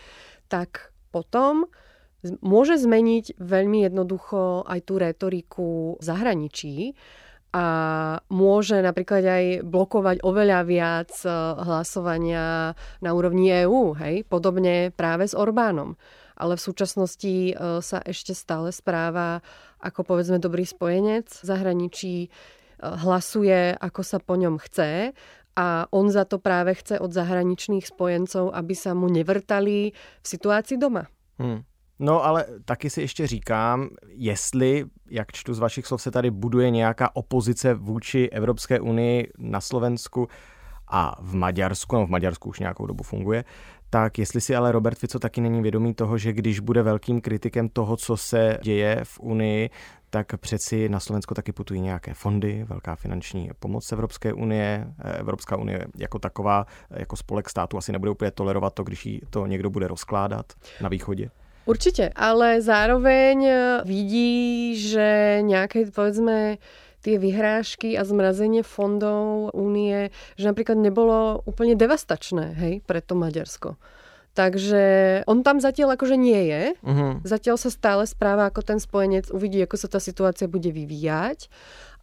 tak 0.49 0.91
potom 1.13 1.69
môže 2.41 2.81
zmeniť 2.81 3.37
veľmi 3.37 3.85
jednoducho 3.85 4.65
aj 4.65 4.79
tú 4.81 4.93
retoriku 4.97 5.69
v 5.99 6.03
zahraničí 6.03 6.75
a 7.53 7.65
môže 8.33 8.81
napríklad 8.81 9.21
aj 9.21 9.45
blokovať 9.61 10.25
oveľa 10.25 10.59
viac 10.65 11.13
eh, 11.21 11.31
hlasovania 11.61 12.73
na 12.99 13.09
úrovni 13.13 13.53
EÚ, 13.53 13.93
hej, 14.01 14.25
podobne 14.25 14.89
práve 14.89 15.29
s 15.29 15.37
Orbánom. 15.37 15.93
Ale 16.33 16.57
v 16.57 16.65
súčasnosti 16.65 17.53
eh, 17.53 17.55
sa 17.85 18.01
ešte 18.01 18.33
stále 18.33 18.73
správa 18.73 19.45
ako 19.85 20.01
povedzme 20.01 20.41
dobrý 20.41 20.65
spojenec 20.65 21.29
v 21.29 21.45
zahraničí, 21.45 22.15
eh, 22.25 22.29
hlasuje 22.81 23.77
ako 23.77 24.01
sa 24.01 24.17
po 24.17 24.33
ňom 24.33 24.57
chce 24.57 25.13
a 25.53 25.85
on 25.93 26.09
za 26.09 26.25
to 26.25 26.41
práve 26.41 26.73
chce 26.73 26.97
od 26.97 27.13
zahraničných 27.13 27.85
spojencov, 27.85 28.49
aby 28.49 28.73
sa 28.73 28.97
mu 28.97 29.05
nevrtali 29.05 29.93
v 29.93 30.25
situácii 30.25 30.81
doma. 30.81 31.05
Hmm. 31.37 31.61
No 32.03 32.25
ale 32.25 32.45
taky 32.65 32.89
si 32.89 33.01
ještě 33.01 33.27
říkám, 33.27 33.89
jestli, 34.07 34.85
jak 35.09 35.31
čtu 35.31 35.53
z 35.53 35.59
vašich 35.59 35.87
slov, 35.87 36.01
se 36.01 36.11
tady 36.11 36.31
buduje 36.31 36.69
nějaká 36.69 37.15
opozice 37.15 37.73
vůči 37.73 38.29
Evropské 38.31 38.79
unii 38.79 39.31
na 39.37 39.61
Slovensku 39.61 40.27
a 40.87 41.15
v 41.21 41.35
Maďarsku, 41.35 41.95
no 41.95 42.07
v 42.07 42.09
Maďarsku 42.09 42.49
už 42.49 42.59
nějakou 42.59 42.85
dobu 42.85 43.03
funguje, 43.03 43.43
tak 43.89 44.19
jestli 44.19 44.41
si 44.41 44.55
ale 44.55 44.71
Robert 44.71 44.97
Fico 44.97 45.19
taky 45.19 45.41
není 45.41 45.61
vědomý 45.61 45.93
toho, 45.93 46.17
že 46.17 46.33
když 46.33 46.59
bude 46.59 46.83
velkým 46.83 47.21
kritikem 47.21 47.69
toho, 47.69 47.97
co 47.97 48.17
se 48.17 48.59
děje 48.61 48.99
v 49.03 49.19
Unii, 49.19 49.69
tak 50.09 50.37
přeci 50.37 50.89
na 50.89 50.99
Slovensko 50.99 51.35
taky 51.35 51.51
putují 51.51 51.81
nějaké 51.81 52.13
fondy, 52.13 52.63
velká 52.63 52.95
finanční 52.95 53.49
pomoc 53.59 53.91
Evropské 53.91 54.33
unie. 54.33 54.87
Evropská 55.03 55.57
unie 55.57 55.85
jako 55.97 56.19
taková, 56.19 56.65
jako 56.89 57.15
spolek 57.15 57.49
státu 57.49 57.77
asi 57.77 57.91
nebude 57.91 58.11
úplně 58.11 58.31
tolerovat 58.31 58.73
to, 58.73 58.83
když 58.83 59.05
jí 59.05 59.21
to 59.29 59.45
někdo 59.45 59.69
bude 59.69 59.87
rozkládat 59.87 60.45
na 60.81 60.89
východě. 60.89 61.29
Určite, 61.63 62.11
ale 62.11 62.59
zároveň 62.59 63.37
e, 63.39 63.53
vidí, 63.87 64.75
že 64.75 65.39
nejaké, 65.47 65.87
povedzme, 65.87 66.59
tie 67.03 67.15
vyhrážky 67.19 67.95
a 67.95 68.03
zmrazenie 68.03 68.63
fondov 68.63 69.51
únie, 69.55 70.11
že 70.39 70.47
napríklad 70.47 70.79
nebolo 70.79 71.43
úplne 71.47 71.75
devastačné 71.75 72.55
hej, 72.55 72.73
pre 72.83 72.99
to 72.99 73.15
Maďarsko. 73.15 73.75
Takže 74.33 74.83
on 75.29 75.45
tam 75.45 75.61
zatiaľ 75.61 75.93
akože 75.93 76.17
nie 76.17 76.41
je. 76.49 76.63
Uh-huh. 76.81 77.21
Zatiaľ 77.21 77.61
sa 77.61 77.69
stále 77.69 78.09
správa 78.09 78.49
ako 78.49 78.65
ten 78.65 78.81
spojenec, 78.81 79.29
uvidí, 79.29 79.61
ako 79.61 79.77
sa 79.77 79.85
tá 79.85 80.01
situácia 80.01 80.49
bude 80.49 80.73
vyvíjať. 80.73 81.53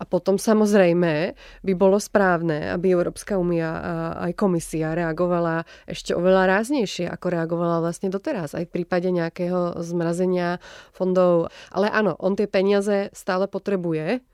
A 0.00 0.08
potom 0.08 0.40
samozrejme 0.40 1.36
by 1.60 1.72
bolo 1.76 2.00
správne, 2.00 2.72
aby 2.72 2.96
Európska 2.96 3.36
únia 3.36 3.68
a 3.68 3.92
aj 4.30 4.32
komisia 4.32 4.96
reagovala 4.96 5.68
ešte 5.84 6.16
oveľa 6.16 6.56
ráznejšie, 6.56 7.04
ako 7.10 7.26
reagovala 7.34 7.84
vlastne 7.84 8.08
doteraz, 8.08 8.56
aj 8.56 8.64
v 8.70 8.74
prípade 8.80 9.12
nejakého 9.12 9.76
zmrazenia 9.84 10.56
fondov. 10.96 11.52
Ale 11.68 11.92
áno, 11.92 12.16
on 12.16 12.32
tie 12.32 12.48
peniaze 12.48 13.12
stále 13.12 13.44
potrebuje, 13.44 14.24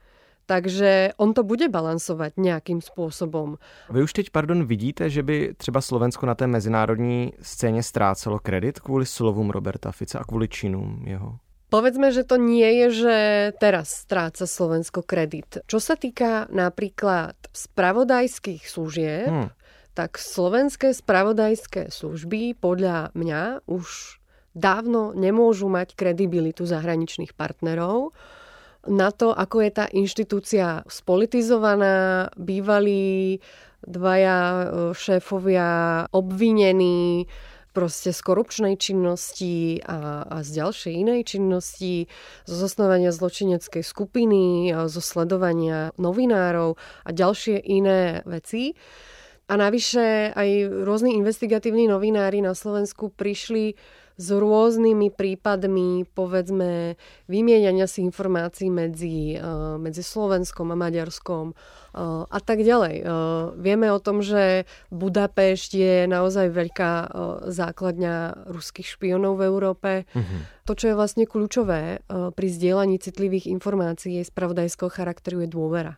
takže 0.47 1.11
on 1.17 1.33
to 1.33 1.43
bude 1.43 1.69
balansovat 1.69 2.33
nějakým 2.37 2.81
způsobem. 2.81 3.55
Vy 3.89 4.03
už 4.03 4.13
teď, 4.13 4.29
pardon, 4.29 4.65
vidíte, 4.65 5.09
že 5.09 5.23
by 5.23 5.53
třeba 5.57 5.81
Slovensko 5.81 6.25
na 6.25 6.35
té 6.35 6.47
mezinárodní 6.47 7.33
scéně 7.41 7.83
ztrácelo 7.83 8.39
kredit 8.39 8.79
kvůli 8.79 9.05
slovům 9.05 9.49
Roberta 9.49 9.91
Fica 9.91 10.19
a 10.19 10.23
kvůli 10.23 10.47
činům 10.47 11.03
jeho? 11.05 11.37
Povedzme, 11.67 12.15
že 12.15 12.23
to 12.23 12.39
nie 12.39 12.79
je, 12.79 12.87
že 13.03 13.15
teraz 13.59 14.07
stráca 14.07 14.47
Slovensko 14.47 15.03
kredit. 15.03 15.67
Čo 15.67 15.83
sa 15.83 15.99
týka 15.99 16.47
napríklad 16.47 17.35
spravodajských 17.51 18.63
služieb, 18.63 19.27
hmm. 19.27 19.51
tak 19.91 20.15
slovenské 20.15 20.95
spravodajské 20.95 21.91
služby 21.91 22.55
podľa 22.55 23.11
mňa 23.11 23.67
už 23.67 24.15
dávno 24.55 25.11
nemôžu 25.11 25.67
mať 25.67 25.99
kredibilitu 25.99 26.63
zahraničných 26.63 27.35
partnerov 27.35 28.15
na 28.87 29.11
to, 29.11 29.35
ako 29.35 29.61
je 29.61 29.71
tá 29.71 29.85
inštitúcia 29.91 30.81
spolitizovaná, 30.87 32.31
bývalí 32.39 33.39
dvaja 33.83 34.39
e, 34.39 34.65
šéfovia 34.95 35.69
obvinení, 36.11 37.27
proste 37.77 38.09
z 38.09 38.25
korupčnej 38.25 38.73
činnosti 38.81 39.85
a, 39.85 40.25
a 40.25 40.37
z 40.41 40.65
ďalšej 40.65 40.93
inej 40.97 41.21
činnosti, 41.29 42.09
zo 42.49 42.57
zosnovania 42.57 43.13
zločineckej 43.13 43.85
skupiny, 43.85 44.73
zo 44.89 44.97
sledovania 44.97 45.93
novinárov 46.01 46.73
a 47.05 47.09
ďalšie 47.13 47.61
iné 47.61 48.25
veci. 48.25 48.73
A 49.45 49.53
navyše 49.61 50.33
aj 50.33 50.49
rôzni 50.89 51.21
investigatívni 51.21 51.85
novinári 51.85 52.41
na 52.41 52.57
Slovensku 52.57 53.13
prišli 53.13 53.77
s 54.17 54.27
rôznymi 54.33 55.13
prípadmi, 55.13 56.09
povedzme, 56.17 56.97
vymieniania 57.29 57.85
si 57.85 58.01
informácií 58.01 58.73
medzi, 58.73 59.37
uh, 59.37 59.77
medzi 59.77 60.01
Slovenskom 60.01 60.73
a 60.73 60.77
Maďarskom 60.77 61.53
uh, 61.53 62.25
a 62.25 62.39
tak 62.41 62.65
ďalej. 62.65 63.05
Uh, 63.05 63.53
vieme 63.61 63.93
o 63.93 64.01
tom, 64.01 64.25
že 64.25 64.65
Budapešť 64.89 65.71
je 65.77 65.95
naozaj 66.09 66.49
veľká 66.49 66.93
základňa 67.45 68.49
ruských 68.49 68.89
špionov 68.97 69.37
v 69.37 69.45
Európe. 69.45 69.91
Mm-hmm. 70.09 70.65
To, 70.65 70.73
čo 70.73 70.91
je 70.91 70.97
vlastne 70.97 71.29
kľúčové 71.29 72.01
pri 72.09 72.47
zdieľaní 72.51 72.99
citlivých 72.99 73.47
informácií 73.47 74.19
spravodajského 74.25 74.91
charakteru 74.91 75.45
je 75.45 75.49
dôvera. 75.49 75.95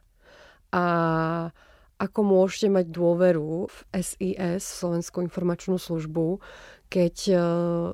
A 0.69 0.83
ako 1.99 2.19
môžete 2.23 2.71
mať 2.71 2.85
dôveru 2.95 3.67
v 3.67 3.77
SIS, 3.91 4.63
Slovenskú 4.63 5.19
informačnú 5.19 5.75
službu, 5.75 6.39
keď 6.89 7.15
e, 7.29 7.35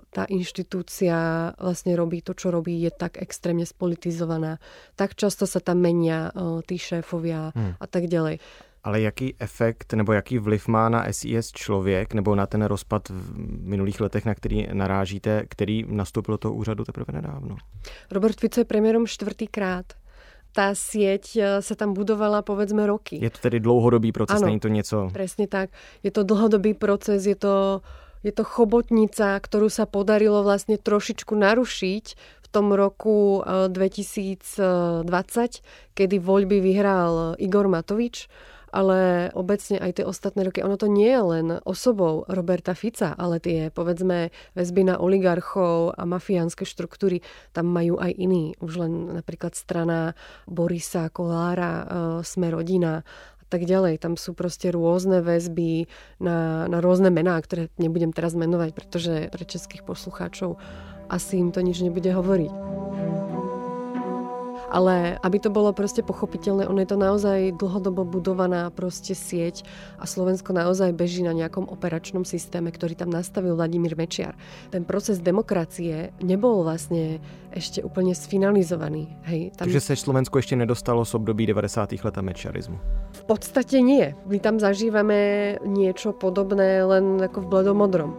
tá 0.08 0.24
inštitúcia 0.32 1.52
vlastne 1.60 1.94
robí 2.00 2.24
to, 2.24 2.32
čo 2.32 2.48
robí, 2.48 2.80
je 2.80 2.90
tak 2.96 3.20
extrémne 3.20 3.68
spolitizovaná. 3.68 4.58
Tak 4.96 5.20
často 5.20 5.44
sa 5.44 5.60
tam 5.60 5.84
menia 5.84 6.32
e, 6.32 6.64
tí 6.64 6.80
šéfovia 6.80 7.52
hmm. 7.52 7.76
a 7.76 7.86
tak 7.92 8.08
ďalej. 8.08 8.40
Ale 8.86 9.02
jaký 9.02 9.36
efekt 9.40 9.94
nebo 9.94 10.14
jaký 10.14 10.38
vliv 10.40 10.68
má 10.68 10.90
na 10.90 11.14
SIS 11.14 11.52
člověk 11.52 12.14
nebo 12.14 12.36
na 12.36 12.46
ten 12.46 12.62
rozpad 12.62 13.10
v 13.10 13.38
minulých 13.68 14.00
letech, 14.02 14.26
na 14.26 14.36
který 14.36 14.68
narážíte, 14.74 15.46
který 15.50 15.86
nastoupil 15.88 16.34
do 16.34 16.38
toho 16.38 16.54
úřadu 16.54 16.84
teprve 16.84 17.14
nedávno? 17.14 17.58
Robert 18.12 18.40
Fico 18.40 18.62
je 18.62 18.66
premiérom 18.66 19.08
čtvrtýkrát 19.08 19.86
tá 20.56 20.72
sieť 20.72 21.26
e, 21.36 21.40
sa 21.60 21.76
tam 21.76 21.92
budovala 21.92 22.40
povedzme 22.40 22.88
roky. 22.88 23.20
Je 23.20 23.28
to 23.28 23.44
tedy 23.44 23.60
dlouhodobý 23.60 24.16
proces, 24.16 24.40
ano, 24.40 24.48
není 24.48 24.60
to 24.60 24.72
něco... 24.72 25.12
presne 25.12 25.48
tak. 25.48 25.70
Je 26.04 26.12
to 26.12 26.24
dlhodobý 26.24 26.74
proces, 26.74 27.26
je 27.26 27.36
to 27.36 27.84
je 28.26 28.34
to 28.34 28.42
chobotnica, 28.42 29.38
ktorú 29.38 29.70
sa 29.70 29.86
podarilo 29.86 30.42
vlastne 30.42 30.82
trošičku 30.82 31.38
narušiť 31.38 32.06
v 32.18 32.48
tom 32.50 32.74
roku 32.74 33.46
2020, 33.46 35.06
eh, 35.06 35.62
kedy 35.94 36.16
voľby 36.18 36.58
vyhral 36.58 37.38
Igor 37.38 37.70
Matovič 37.70 38.26
ale 38.76 39.32
obecne 39.32 39.80
aj 39.80 40.04
tie 40.04 40.06
ostatné 40.06 40.44
roky, 40.44 40.60
ono 40.60 40.76
to 40.76 40.92
nie 40.92 41.08
je 41.08 41.24
len 41.24 41.48
osobou 41.64 42.28
Roberta 42.28 42.76
Fica, 42.76 43.16
ale 43.16 43.40
tie, 43.40 43.72
povedzme, 43.72 44.36
väzby 44.52 44.92
na 44.92 45.00
oligarchov 45.00 45.96
a 45.96 46.04
mafiánske 46.04 46.68
štruktúry, 46.68 47.24
tam 47.56 47.72
majú 47.72 47.96
aj 47.96 48.12
iní. 48.12 48.60
Už 48.60 48.84
len 48.84 49.16
napríklad 49.16 49.56
strana 49.56 50.12
Borisa 50.44 51.08
Kolára, 51.08 51.74
eh, 51.80 51.88
Sme 52.28 52.52
rodina 52.52 53.08
tak 53.50 53.66
ďalej. 53.70 54.02
Tam 54.02 54.14
sú 54.18 54.34
proste 54.34 54.74
rôzne 54.74 55.22
väzby 55.22 55.88
na, 56.20 56.66
na 56.66 56.78
rôzne 56.82 57.14
mená, 57.14 57.38
ktoré 57.40 57.70
nebudem 57.78 58.12
teraz 58.12 58.34
menovať, 58.34 58.70
pretože 58.74 59.14
pre 59.30 59.44
českých 59.46 59.86
poslucháčov 59.86 60.58
asi 61.08 61.38
im 61.38 61.54
to 61.54 61.62
nič 61.62 61.86
nebude 61.86 62.10
hovoriť. 62.10 62.54
Ale 64.70 65.22
aby 65.22 65.38
to 65.38 65.54
bolo 65.54 65.72
proste 65.72 66.02
pochopiteľné, 66.02 66.66
ono 66.66 66.82
je 66.82 66.90
to 66.90 66.98
naozaj 66.98 67.40
dlhodobo 67.58 68.06
budovaná 68.06 68.70
proste 68.74 69.14
sieť 69.14 69.62
a 70.02 70.10
Slovensko 70.10 70.52
naozaj 70.54 70.94
beží 70.98 71.22
na 71.22 71.34
nejakom 71.34 71.70
operačnom 71.70 72.26
systéme, 72.26 72.74
ktorý 72.74 72.98
tam 72.98 73.14
nastavil 73.14 73.54
Vladimír 73.54 73.94
Mečiar. 73.94 74.34
Ten 74.74 74.84
proces 74.84 75.22
demokracie 75.22 76.14
nebol 76.22 76.66
vlastne 76.66 77.22
ešte 77.56 77.80
úplne 77.86 78.12
sfinalizovaný. 78.12 79.08
Hej, 79.30 79.56
tam... 79.56 79.72
Takže 79.72 79.80
sa 79.80 79.94
Slovensko 79.96 80.42
ešte 80.44 80.60
nedostalo 80.60 81.08
z 81.08 81.16
období 81.16 81.48
90. 81.48 81.96
let 82.04 82.16
a 82.20 82.24
mečiarizmu? 82.26 82.78
V 83.16 83.24
podstate 83.24 83.80
nie. 83.80 84.12
My 84.28 84.38
tam 84.44 84.60
zažívame 84.60 85.56
niečo 85.64 86.12
podobné 86.12 86.84
len 86.84 87.22
ako 87.24 87.48
v 87.48 87.48
bledomodrom. 87.48 88.12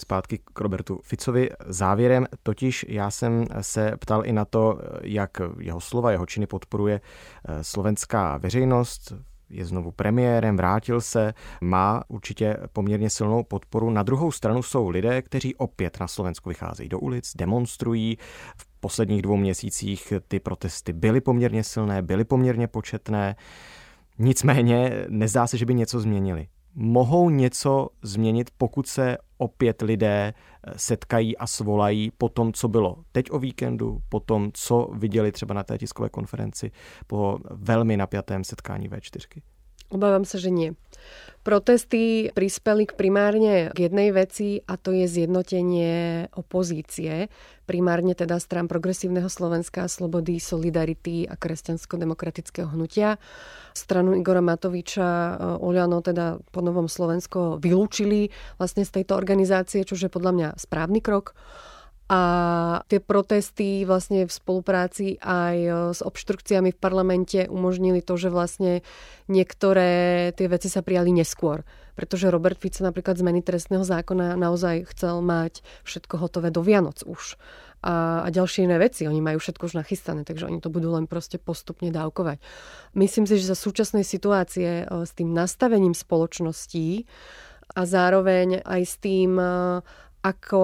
Zpátky 0.00 0.38
k 0.38 0.60
Robertu 0.60 1.00
Ficovi. 1.02 1.50
Závěrem 1.66 2.26
totiž 2.42 2.86
já 2.88 3.10
jsem 3.10 3.46
se 3.60 3.96
ptal 4.00 4.26
i 4.26 4.32
na 4.32 4.44
to, 4.44 4.78
jak 5.02 5.30
jeho 5.60 5.80
slova, 5.80 6.10
jeho 6.10 6.26
činy 6.26 6.46
podporuje 6.46 7.00
eh, 7.48 7.64
slovenská 7.64 8.36
veřejnost, 8.38 9.12
je 9.50 9.64
znovu 9.64 9.90
premiérem, 9.90 10.56
vrátil 10.56 11.00
se, 11.00 11.34
má 11.60 12.02
určitě 12.08 12.56
poměrně 12.72 13.10
silnou 13.10 13.42
podporu. 13.42 13.90
Na 13.90 14.02
druhou 14.02 14.32
stranu 14.32 14.62
jsou 14.62 14.88
lidé, 14.88 15.22
kteří 15.22 15.54
opět 15.54 16.00
na 16.00 16.08
Slovensku 16.08 16.48
vycházejí 16.48 16.88
do 16.88 16.98
ulic, 16.98 17.32
demonstrují. 17.36 18.18
V 18.56 18.66
posledních 18.80 19.22
dvou 19.22 19.36
měsících 19.36 20.12
ty 20.28 20.40
protesty 20.40 20.92
byly 20.92 21.20
poměrně 21.20 21.64
silné, 21.64 22.02
byly 22.02 22.24
poměrně 22.24 22.66
početné. 22.66 23.36
Nicméně 24.18 25.06
nezdá 25.08 25.46
se, 25.46 25.58
že 25.58 25.66
by 25.66 25.74
něco 25.74 26.00
změnili 26.00 26.48
mohou 26.76 27.30
něco 27.30 27.88
změnit, 28.02 28.50
pokud 28.58 28.86
se 28.86 29.16
opět 29.38 29.82
lidé 29.82 30.34
eh, 30.34 30.72
setkají 30.76 31.36
a 31.36 31.46
svolají 31.46 32.10
po 32.18 32.28
tom, 32.28 32.52
co 32.52 32.68
bylo 32.68 32.96
teď 33.12 33.30
o 33.30 33.38
víkendu, 33.38 33.98
po 34.08 34.20
tom, 34.20 34.50
co 34.54 34.90
viděli 34.94 35.32
třeba 35.32 35.54
na 35.54 35.62
té 35.62 35.78
tiskové 35.78 36.08
konferenci, 36.08 36.70
po 37.06 37.38
velmi 37.50 37.96
napjatém 37.96 38.44
setkání 38.44 38.90
V4? 38.90 39.42
Obávam 39.90 40.26
sa, 40.26 40.38
že 40.40 40.50
nie. 40.50 40.74
Protesty 41.46 42.34
prispeli 42.34 42.90
k 42.90 42.98
primárne 42.98 43.70
k 43.70 43.86
jednej 43.86 44.10
veci 44.10 44.58
a 44.66 44.74
to 44.74 44.90
je 44.90 45.06
zjednotenie 45.06 46.26
opozície, 46.34 47.30
primárne 47.70 48.18
teda 48.18 48.42
strán 48.42 48.66
Progresívneho 48.66 49.30
Slovenska, 49.30 49.86
Slobody, 49.86 50.42
Solidarity 50.42 51.22
a 51.30 51.38
Kresťansko-demokratického 51.38 52.74
hnutia. 52.74 53.22
Stranu 53.78 54.18
Igora 54.18 54.42
Matoviča 54.42 55.06
e, 55.06 55.34
Oľano 55.62 56.02
teda 56.02 56.42
po 56.50 56.66
Novom 56.66 56.90
Slovensko 56.90 57.62
vylúčili 57.62 58.26
vlastne 58.58 58.82
z 58.82 58.98
tejto 58.98 59.14
organizácie, 59.14 59.86
čo 59.86 59.94
je 59.94 60.10
podľa 60.10 60.32
mňa 60.34 60.48
správny 60.58 60.98
krok. 60.98 61.38
A 62.06 62.20
tie 62.86 63.02
protesty 63.02 63.82
vlastne 63.82 64.30
v 64.30 64.30
spolupráci 64.30 65.18
aj 65.18 65.56
e, 65.58 65.70
s 65.90 66.00
obštrukciami 66.06 66.70
v 66.70 66.78
parlamente 66.78 67.50
umožnili 67.50 67.98
to, 67.98 68.14
že 68.14 68.30
vlastne 68.30 68.86
niektoré 69.26 70.30
tie 70.38 70.46
veci 70.46 70.70
sa 70.70 70.86
prijali 70.86 71.10
neskôr. 71.10 71.66
Pretože 71.98 72.30
Robert 72.30 72.62
Fico 72.62 72.86
napríklad 72.86 73.18
zmeny 73.18 73.42
trestného 73.42 73.82
zákona 73.82 74.38
naozaj 74.38 74.86
chcel 74.94 75.18
mať 75.18 75.66
všetko 75.82 76.22
hotové 76.22 76.54
do 76.54 76.62
Vianoc 76.62 77.02
už. 77.02 77.34
A, 77.82 78.22
a 78.22 78.28
ďalšie 78.30 78.70
iné 78.70 78.78
veci. 78.78 79.10
Oni 79.10 79.18
majú 79.18 79.42
všetko 79.42 79.66
už 79.66 79.74
nachystané, 79.74 80.22
takže 80.22 80.46
oni 80.46 80.62
to 80.62 80.70
budú 80.70 80.94
len 80.94 81.10
proste 81.10 81.42
postupne 81.42 81.90
dávkovať. 81.90 82.38
Myslím 82.94 83.26
si, 83.26 83.42
že 83.42 83.50
za 83.50 83.58
súčasnej 83.58 84.06
situácie 84.06 84.86
e, 84.86 85.02
s 85.02 85.10
tým 85.10 85.34
nastavením 85.34 85.90
spoločností 85.90 87.02
a 87.74 87.82
zároveň 87.82 88.62
aj 88.62 88.82
s 88.86 88.94
tým 89.02 89.42
ako 90.26 90.62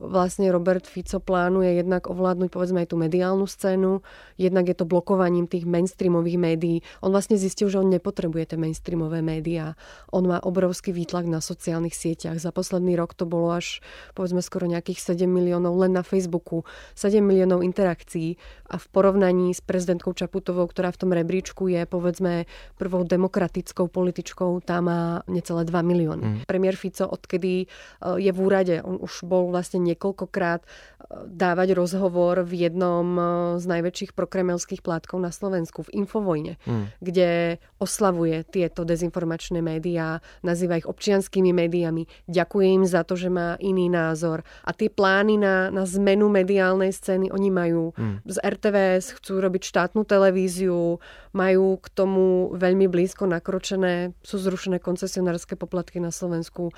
vlastne 0.00 0.48
Robert 0.48 0.88
Fico 0.88 1.20
plánuje 1.20 1.76
jednak 1.76 2.08
ovládnuť 2.08 2.48
povedzme 2.48 2.80
aj 2.80 2.88
tú 2.88 2.96
mediálnu 2.96 3.44
scénu, 3.44 4.00
jednak 4.40 4.72
je 4.72 4.76
to 4.76 4.88
blokovaním 4.88 5.44
tých 5.44 5.68
mainstreamových 5.68 6.40
médií. 6.40 6.80
On 7.04 7.12
vlastne 7.12 7.36
zistil, 7.36 7.68
že 7.68 7.76
on 7.76 7.92
nepotrebuje 7.92 8.56
tie 8.56 8.58
mainstreamové 8.58 9.20
médiá. 9.20 9.76
On 10.16 10.24
má 10.24 10.40
obrovský 10.40 10.96
výtlak 10.96 11.28
na 11.28 11.44
sociálnych 11.44 11.92
sieťach. 11.92 12.40
Za 12.40 12.56
posledný 12.56 12.96
rok 12.96 13.12
to 13.12 13.28
bolo 13.28 13.52
až 13.52 13.84
povedzme 14.16 14.40
skoro 14.40 14.64
nejakých 14.64 15.12
7 15.12 15.28
miliónov 15.28 15.76
len 15.76 15.92
na 15.92 16.00
Facebooku, 16.00 16.64
7 16.96 17.20
miliónov 17.20 17.60
interakcií 17.60 18.40
a 18.72 18.80
v 18.80 18.86
porovnaní 18.88 19.52
s 19.52 19.60
prezidentkou 19.60 20.16
Čaputovou, 20.16 20.64
ktorá 20.64 20.88
v 20.88 21.00
tom 21.04 21.10
rebríčku 21.12 21.68
je 21.68 21.84
povedzme 21.84 22.48
prvou 22.80 23.04
demokratickou 23.04 23.92
političkou, 23.92 24.64
tá 24.64 24.80
má 24.80 25.20
necelé 25.28 25.68
2 25.68 25.76
milióny. 25.84 26.24
Mm. 26.24 26.38
Premiér 26.48 26.80
Fico, 26.80 27.04
odkedy 27.04 27.68
eh, 27.68 28.16
je 28.16 28.32
v 28.32 28.38
úrade, 28.40 28.80
on 28.80 28.96
už 28.96 29.28
bol 29.28 29.52
vlastne 29.52 29.84
niekoľkokrát 29.84 30.64
e, 30.64 30.66
dávať 31.10 31.74
rozhovor 31.76 32.42
v 32.46 32.68
jednom 32.68 33.06
e, 33.16 33.22
z 33.60 33.64
najväčších 33.68 34.12
prokremelských 34.12 34.80
plátkov 34.80 35.20
na 35.20 35.30
Slovensku, 35.34 35.86
v 35.86 36.04
Infovojne, 36.04 36.56
mm. 36.62 36.98
kde 37.02 37.62
oslavuje 37.78 38.46
tieto 38.48 38.82
dezinformačné 38.86 39.60
médiá, 39.60 40.22
nazýva 40.40 40.78
ich 40.78 40.88
občianskými 40.88 41.50
médiami, 41.50 42.06
ďakuje 42.28 42.66
im 42.80 42.84
za 42.86 43.02
to, 43.02 43.18
že 43.18 43.28
má 43.28 43.58
iný 43.58 43.90
názor. 43.92 44.46
A 44.64 44.70
tie 44.72 44.88
plány 44.88 45.38
na, 45.38 45.68
na 45.68 45.84
zmenu 45.88 46.28
mediálnej 46.30 46.94
scény 46.94 47.28
oni 47.30 47.50
majú. 47.50 47.92
Mm. 47.96 48.16
Z 48.26 48.36
RTVS 48.42 49.18
chcú 49.20 49.42
robiť 49.42 49.62
štátnu 49.66 50.02
televíziu, 50.06 51.02
majú 51.32 51.80
k 51.80 51.86
tomu 51.92 52.52
veľmi 52.54 52.86
blízko 52.86 53.24
nakročené, 53.28 54.12
sú 54.20 54.36
zrušené 54.38 54.78
koncesionárske 54.78 55.56
poplatky 55.56 55.98
na 55.98 56.12
Slovensku 56.12 56.72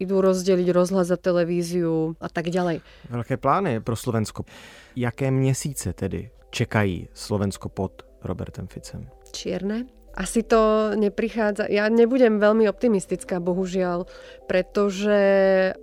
idú 0.00 0.24
rozdeliť 0.24 0.72
rozhlas 0.72 1.12
a 1.12 1.20
televíziu 1.20 2.16
a 2.16 2.28
tak 2.32 2.48
ďalej. 2.48 2.80
Veľké 3.12 3.36
plány 3.36 3.84
pro 3.84 3.94
Slovensko. 3.94 4.48
Jaké 4.96 5.30
měsíce 5.30 5.92
tedy 5.92 6.30
čekají 6.50 7.08
Slovensko 7.14 7.68
pod 7.68 8.02
Robertem 8.24 8.66
Ficem? 8.66 9.06
Čierne. 9.30 9.86
Asi 10.10 10.42
to 10.42 10.90
neprichádza. 10.98 11.70
Ja 11.70 11.86
nebudem 11.86 12.42
veľmi 12.42 12.66
optimistická, 12.66 13.38
bohužiaľ, 13.38 14.10
pretože 14.50 15.20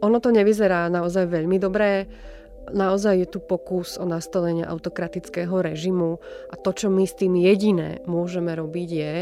ono 0.03 0.19
to 0.19 0.35
nevyzerá 0.35 0.91
naozaj 0.91 1.31
veľmi 1.31 1.55
dobré 1.55 2.11
naozaj 2.73 3.19
je 3.19 3.27
tu 3.27 3.39
pokus 3.39 3.97
o 3.97 4.05
nastolenie 4.05 4.65
autokratického 4.65 5.61
režimu 5.61 6.19
a 6.49 6.55
to, 6.55 6.71
čo 6.73 6.87
my 6.89 7.03
s 7.07 7.17
tým 7.17 7.35
jediné 7.35 8.03
môžeme 8.05 8.53
robiť 8.55 8.89
je, 8.89 9.15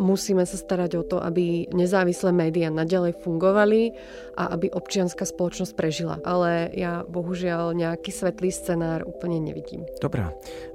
musíme 0.00 0.42
sa 0.46 0.56
starať 0.56 0.90
o 0.96 1.02
to, 1.04 1.16
aby 1.20 1.68
nezávislé 1.70 2.32
médiá 2.32 2.72
naďalej 2.72 3.20
fungovali 3.20 3.92
a 4.34 4.56
aby 4.56 4.72
občianská 4.72 5.28
spoločnosť 5.28 5.72
prežila. 5.76 6.16
Ale 6.24 6.72
ja 6.72 7.04
bohužiaľ 7.04 7.76
nejaký 7.76 8.10
svetlý 8.10 8.50
scenár 8.50 9.04
úplne 9.04 9.40
nevidím. 9.40 9.84
Dobrá, 10.00 10.32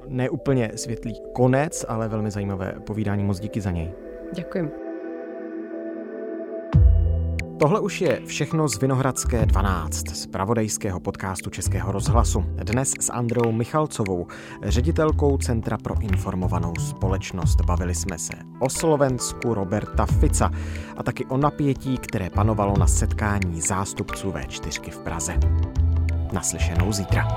neúplně 0.07 0.71
světlý 0.75 1.21
konec, 1.33 1.85
ale 1.87 2.07
velmi 2.07 2.31
zajímavé 2.31 2.75
povídání. 2.85 3.23
Moc 3.23 3.39
díky 3.39 3.61
za 3.61 3.71
něj. 3.71 3.91
Ďakujem. 4.33 4.84
Tohle 7.59 7.79
už 7.79 8.01
je 8.01 8.21
všechno 8.25 8.67
z 8.67 8.81
Vinohradské 8.81 9.45
12, 9.45 10.09
z 10.09 10.27
pravodejského 10.27 10.99
podcastu 10.99 11.49
Českého 11.49 11.91
rozhlasu. 11.91 12.45
Dnes 12.47 12.93
s 12.99 13.11
Andreou 13.11 13.51
Michalcovou, 13.51 14.27
ředitelkou 14.63 15.37
Centra 15.37 15.77
pro 15.77 16.01
informovanou 16.01 16.73
společnost. 16.79 17.61
Bavili 17.61 17.95
jsme 17.95 18.19
se 18.19 18.33
o 18.59 18.69
Slovensku 18.69 19.53
Roberta 19.53 20.05
Fica 20.05 20.51
a 20.97 21.03
taky 21.03 21.25
o 21.25 21.37
napětí, 21.37 21.97
které 21.97 22.29
panovalo 22.29 22.77
na 22.77 22.87
setkání 22.87 23.61
zástupců 23.61 24.31
V4 24.31 24.91
v 24.91 24.99
Praze. 24.99 25.37
Naslyšenou 26.33 26.91
zítra. 26.91 27.27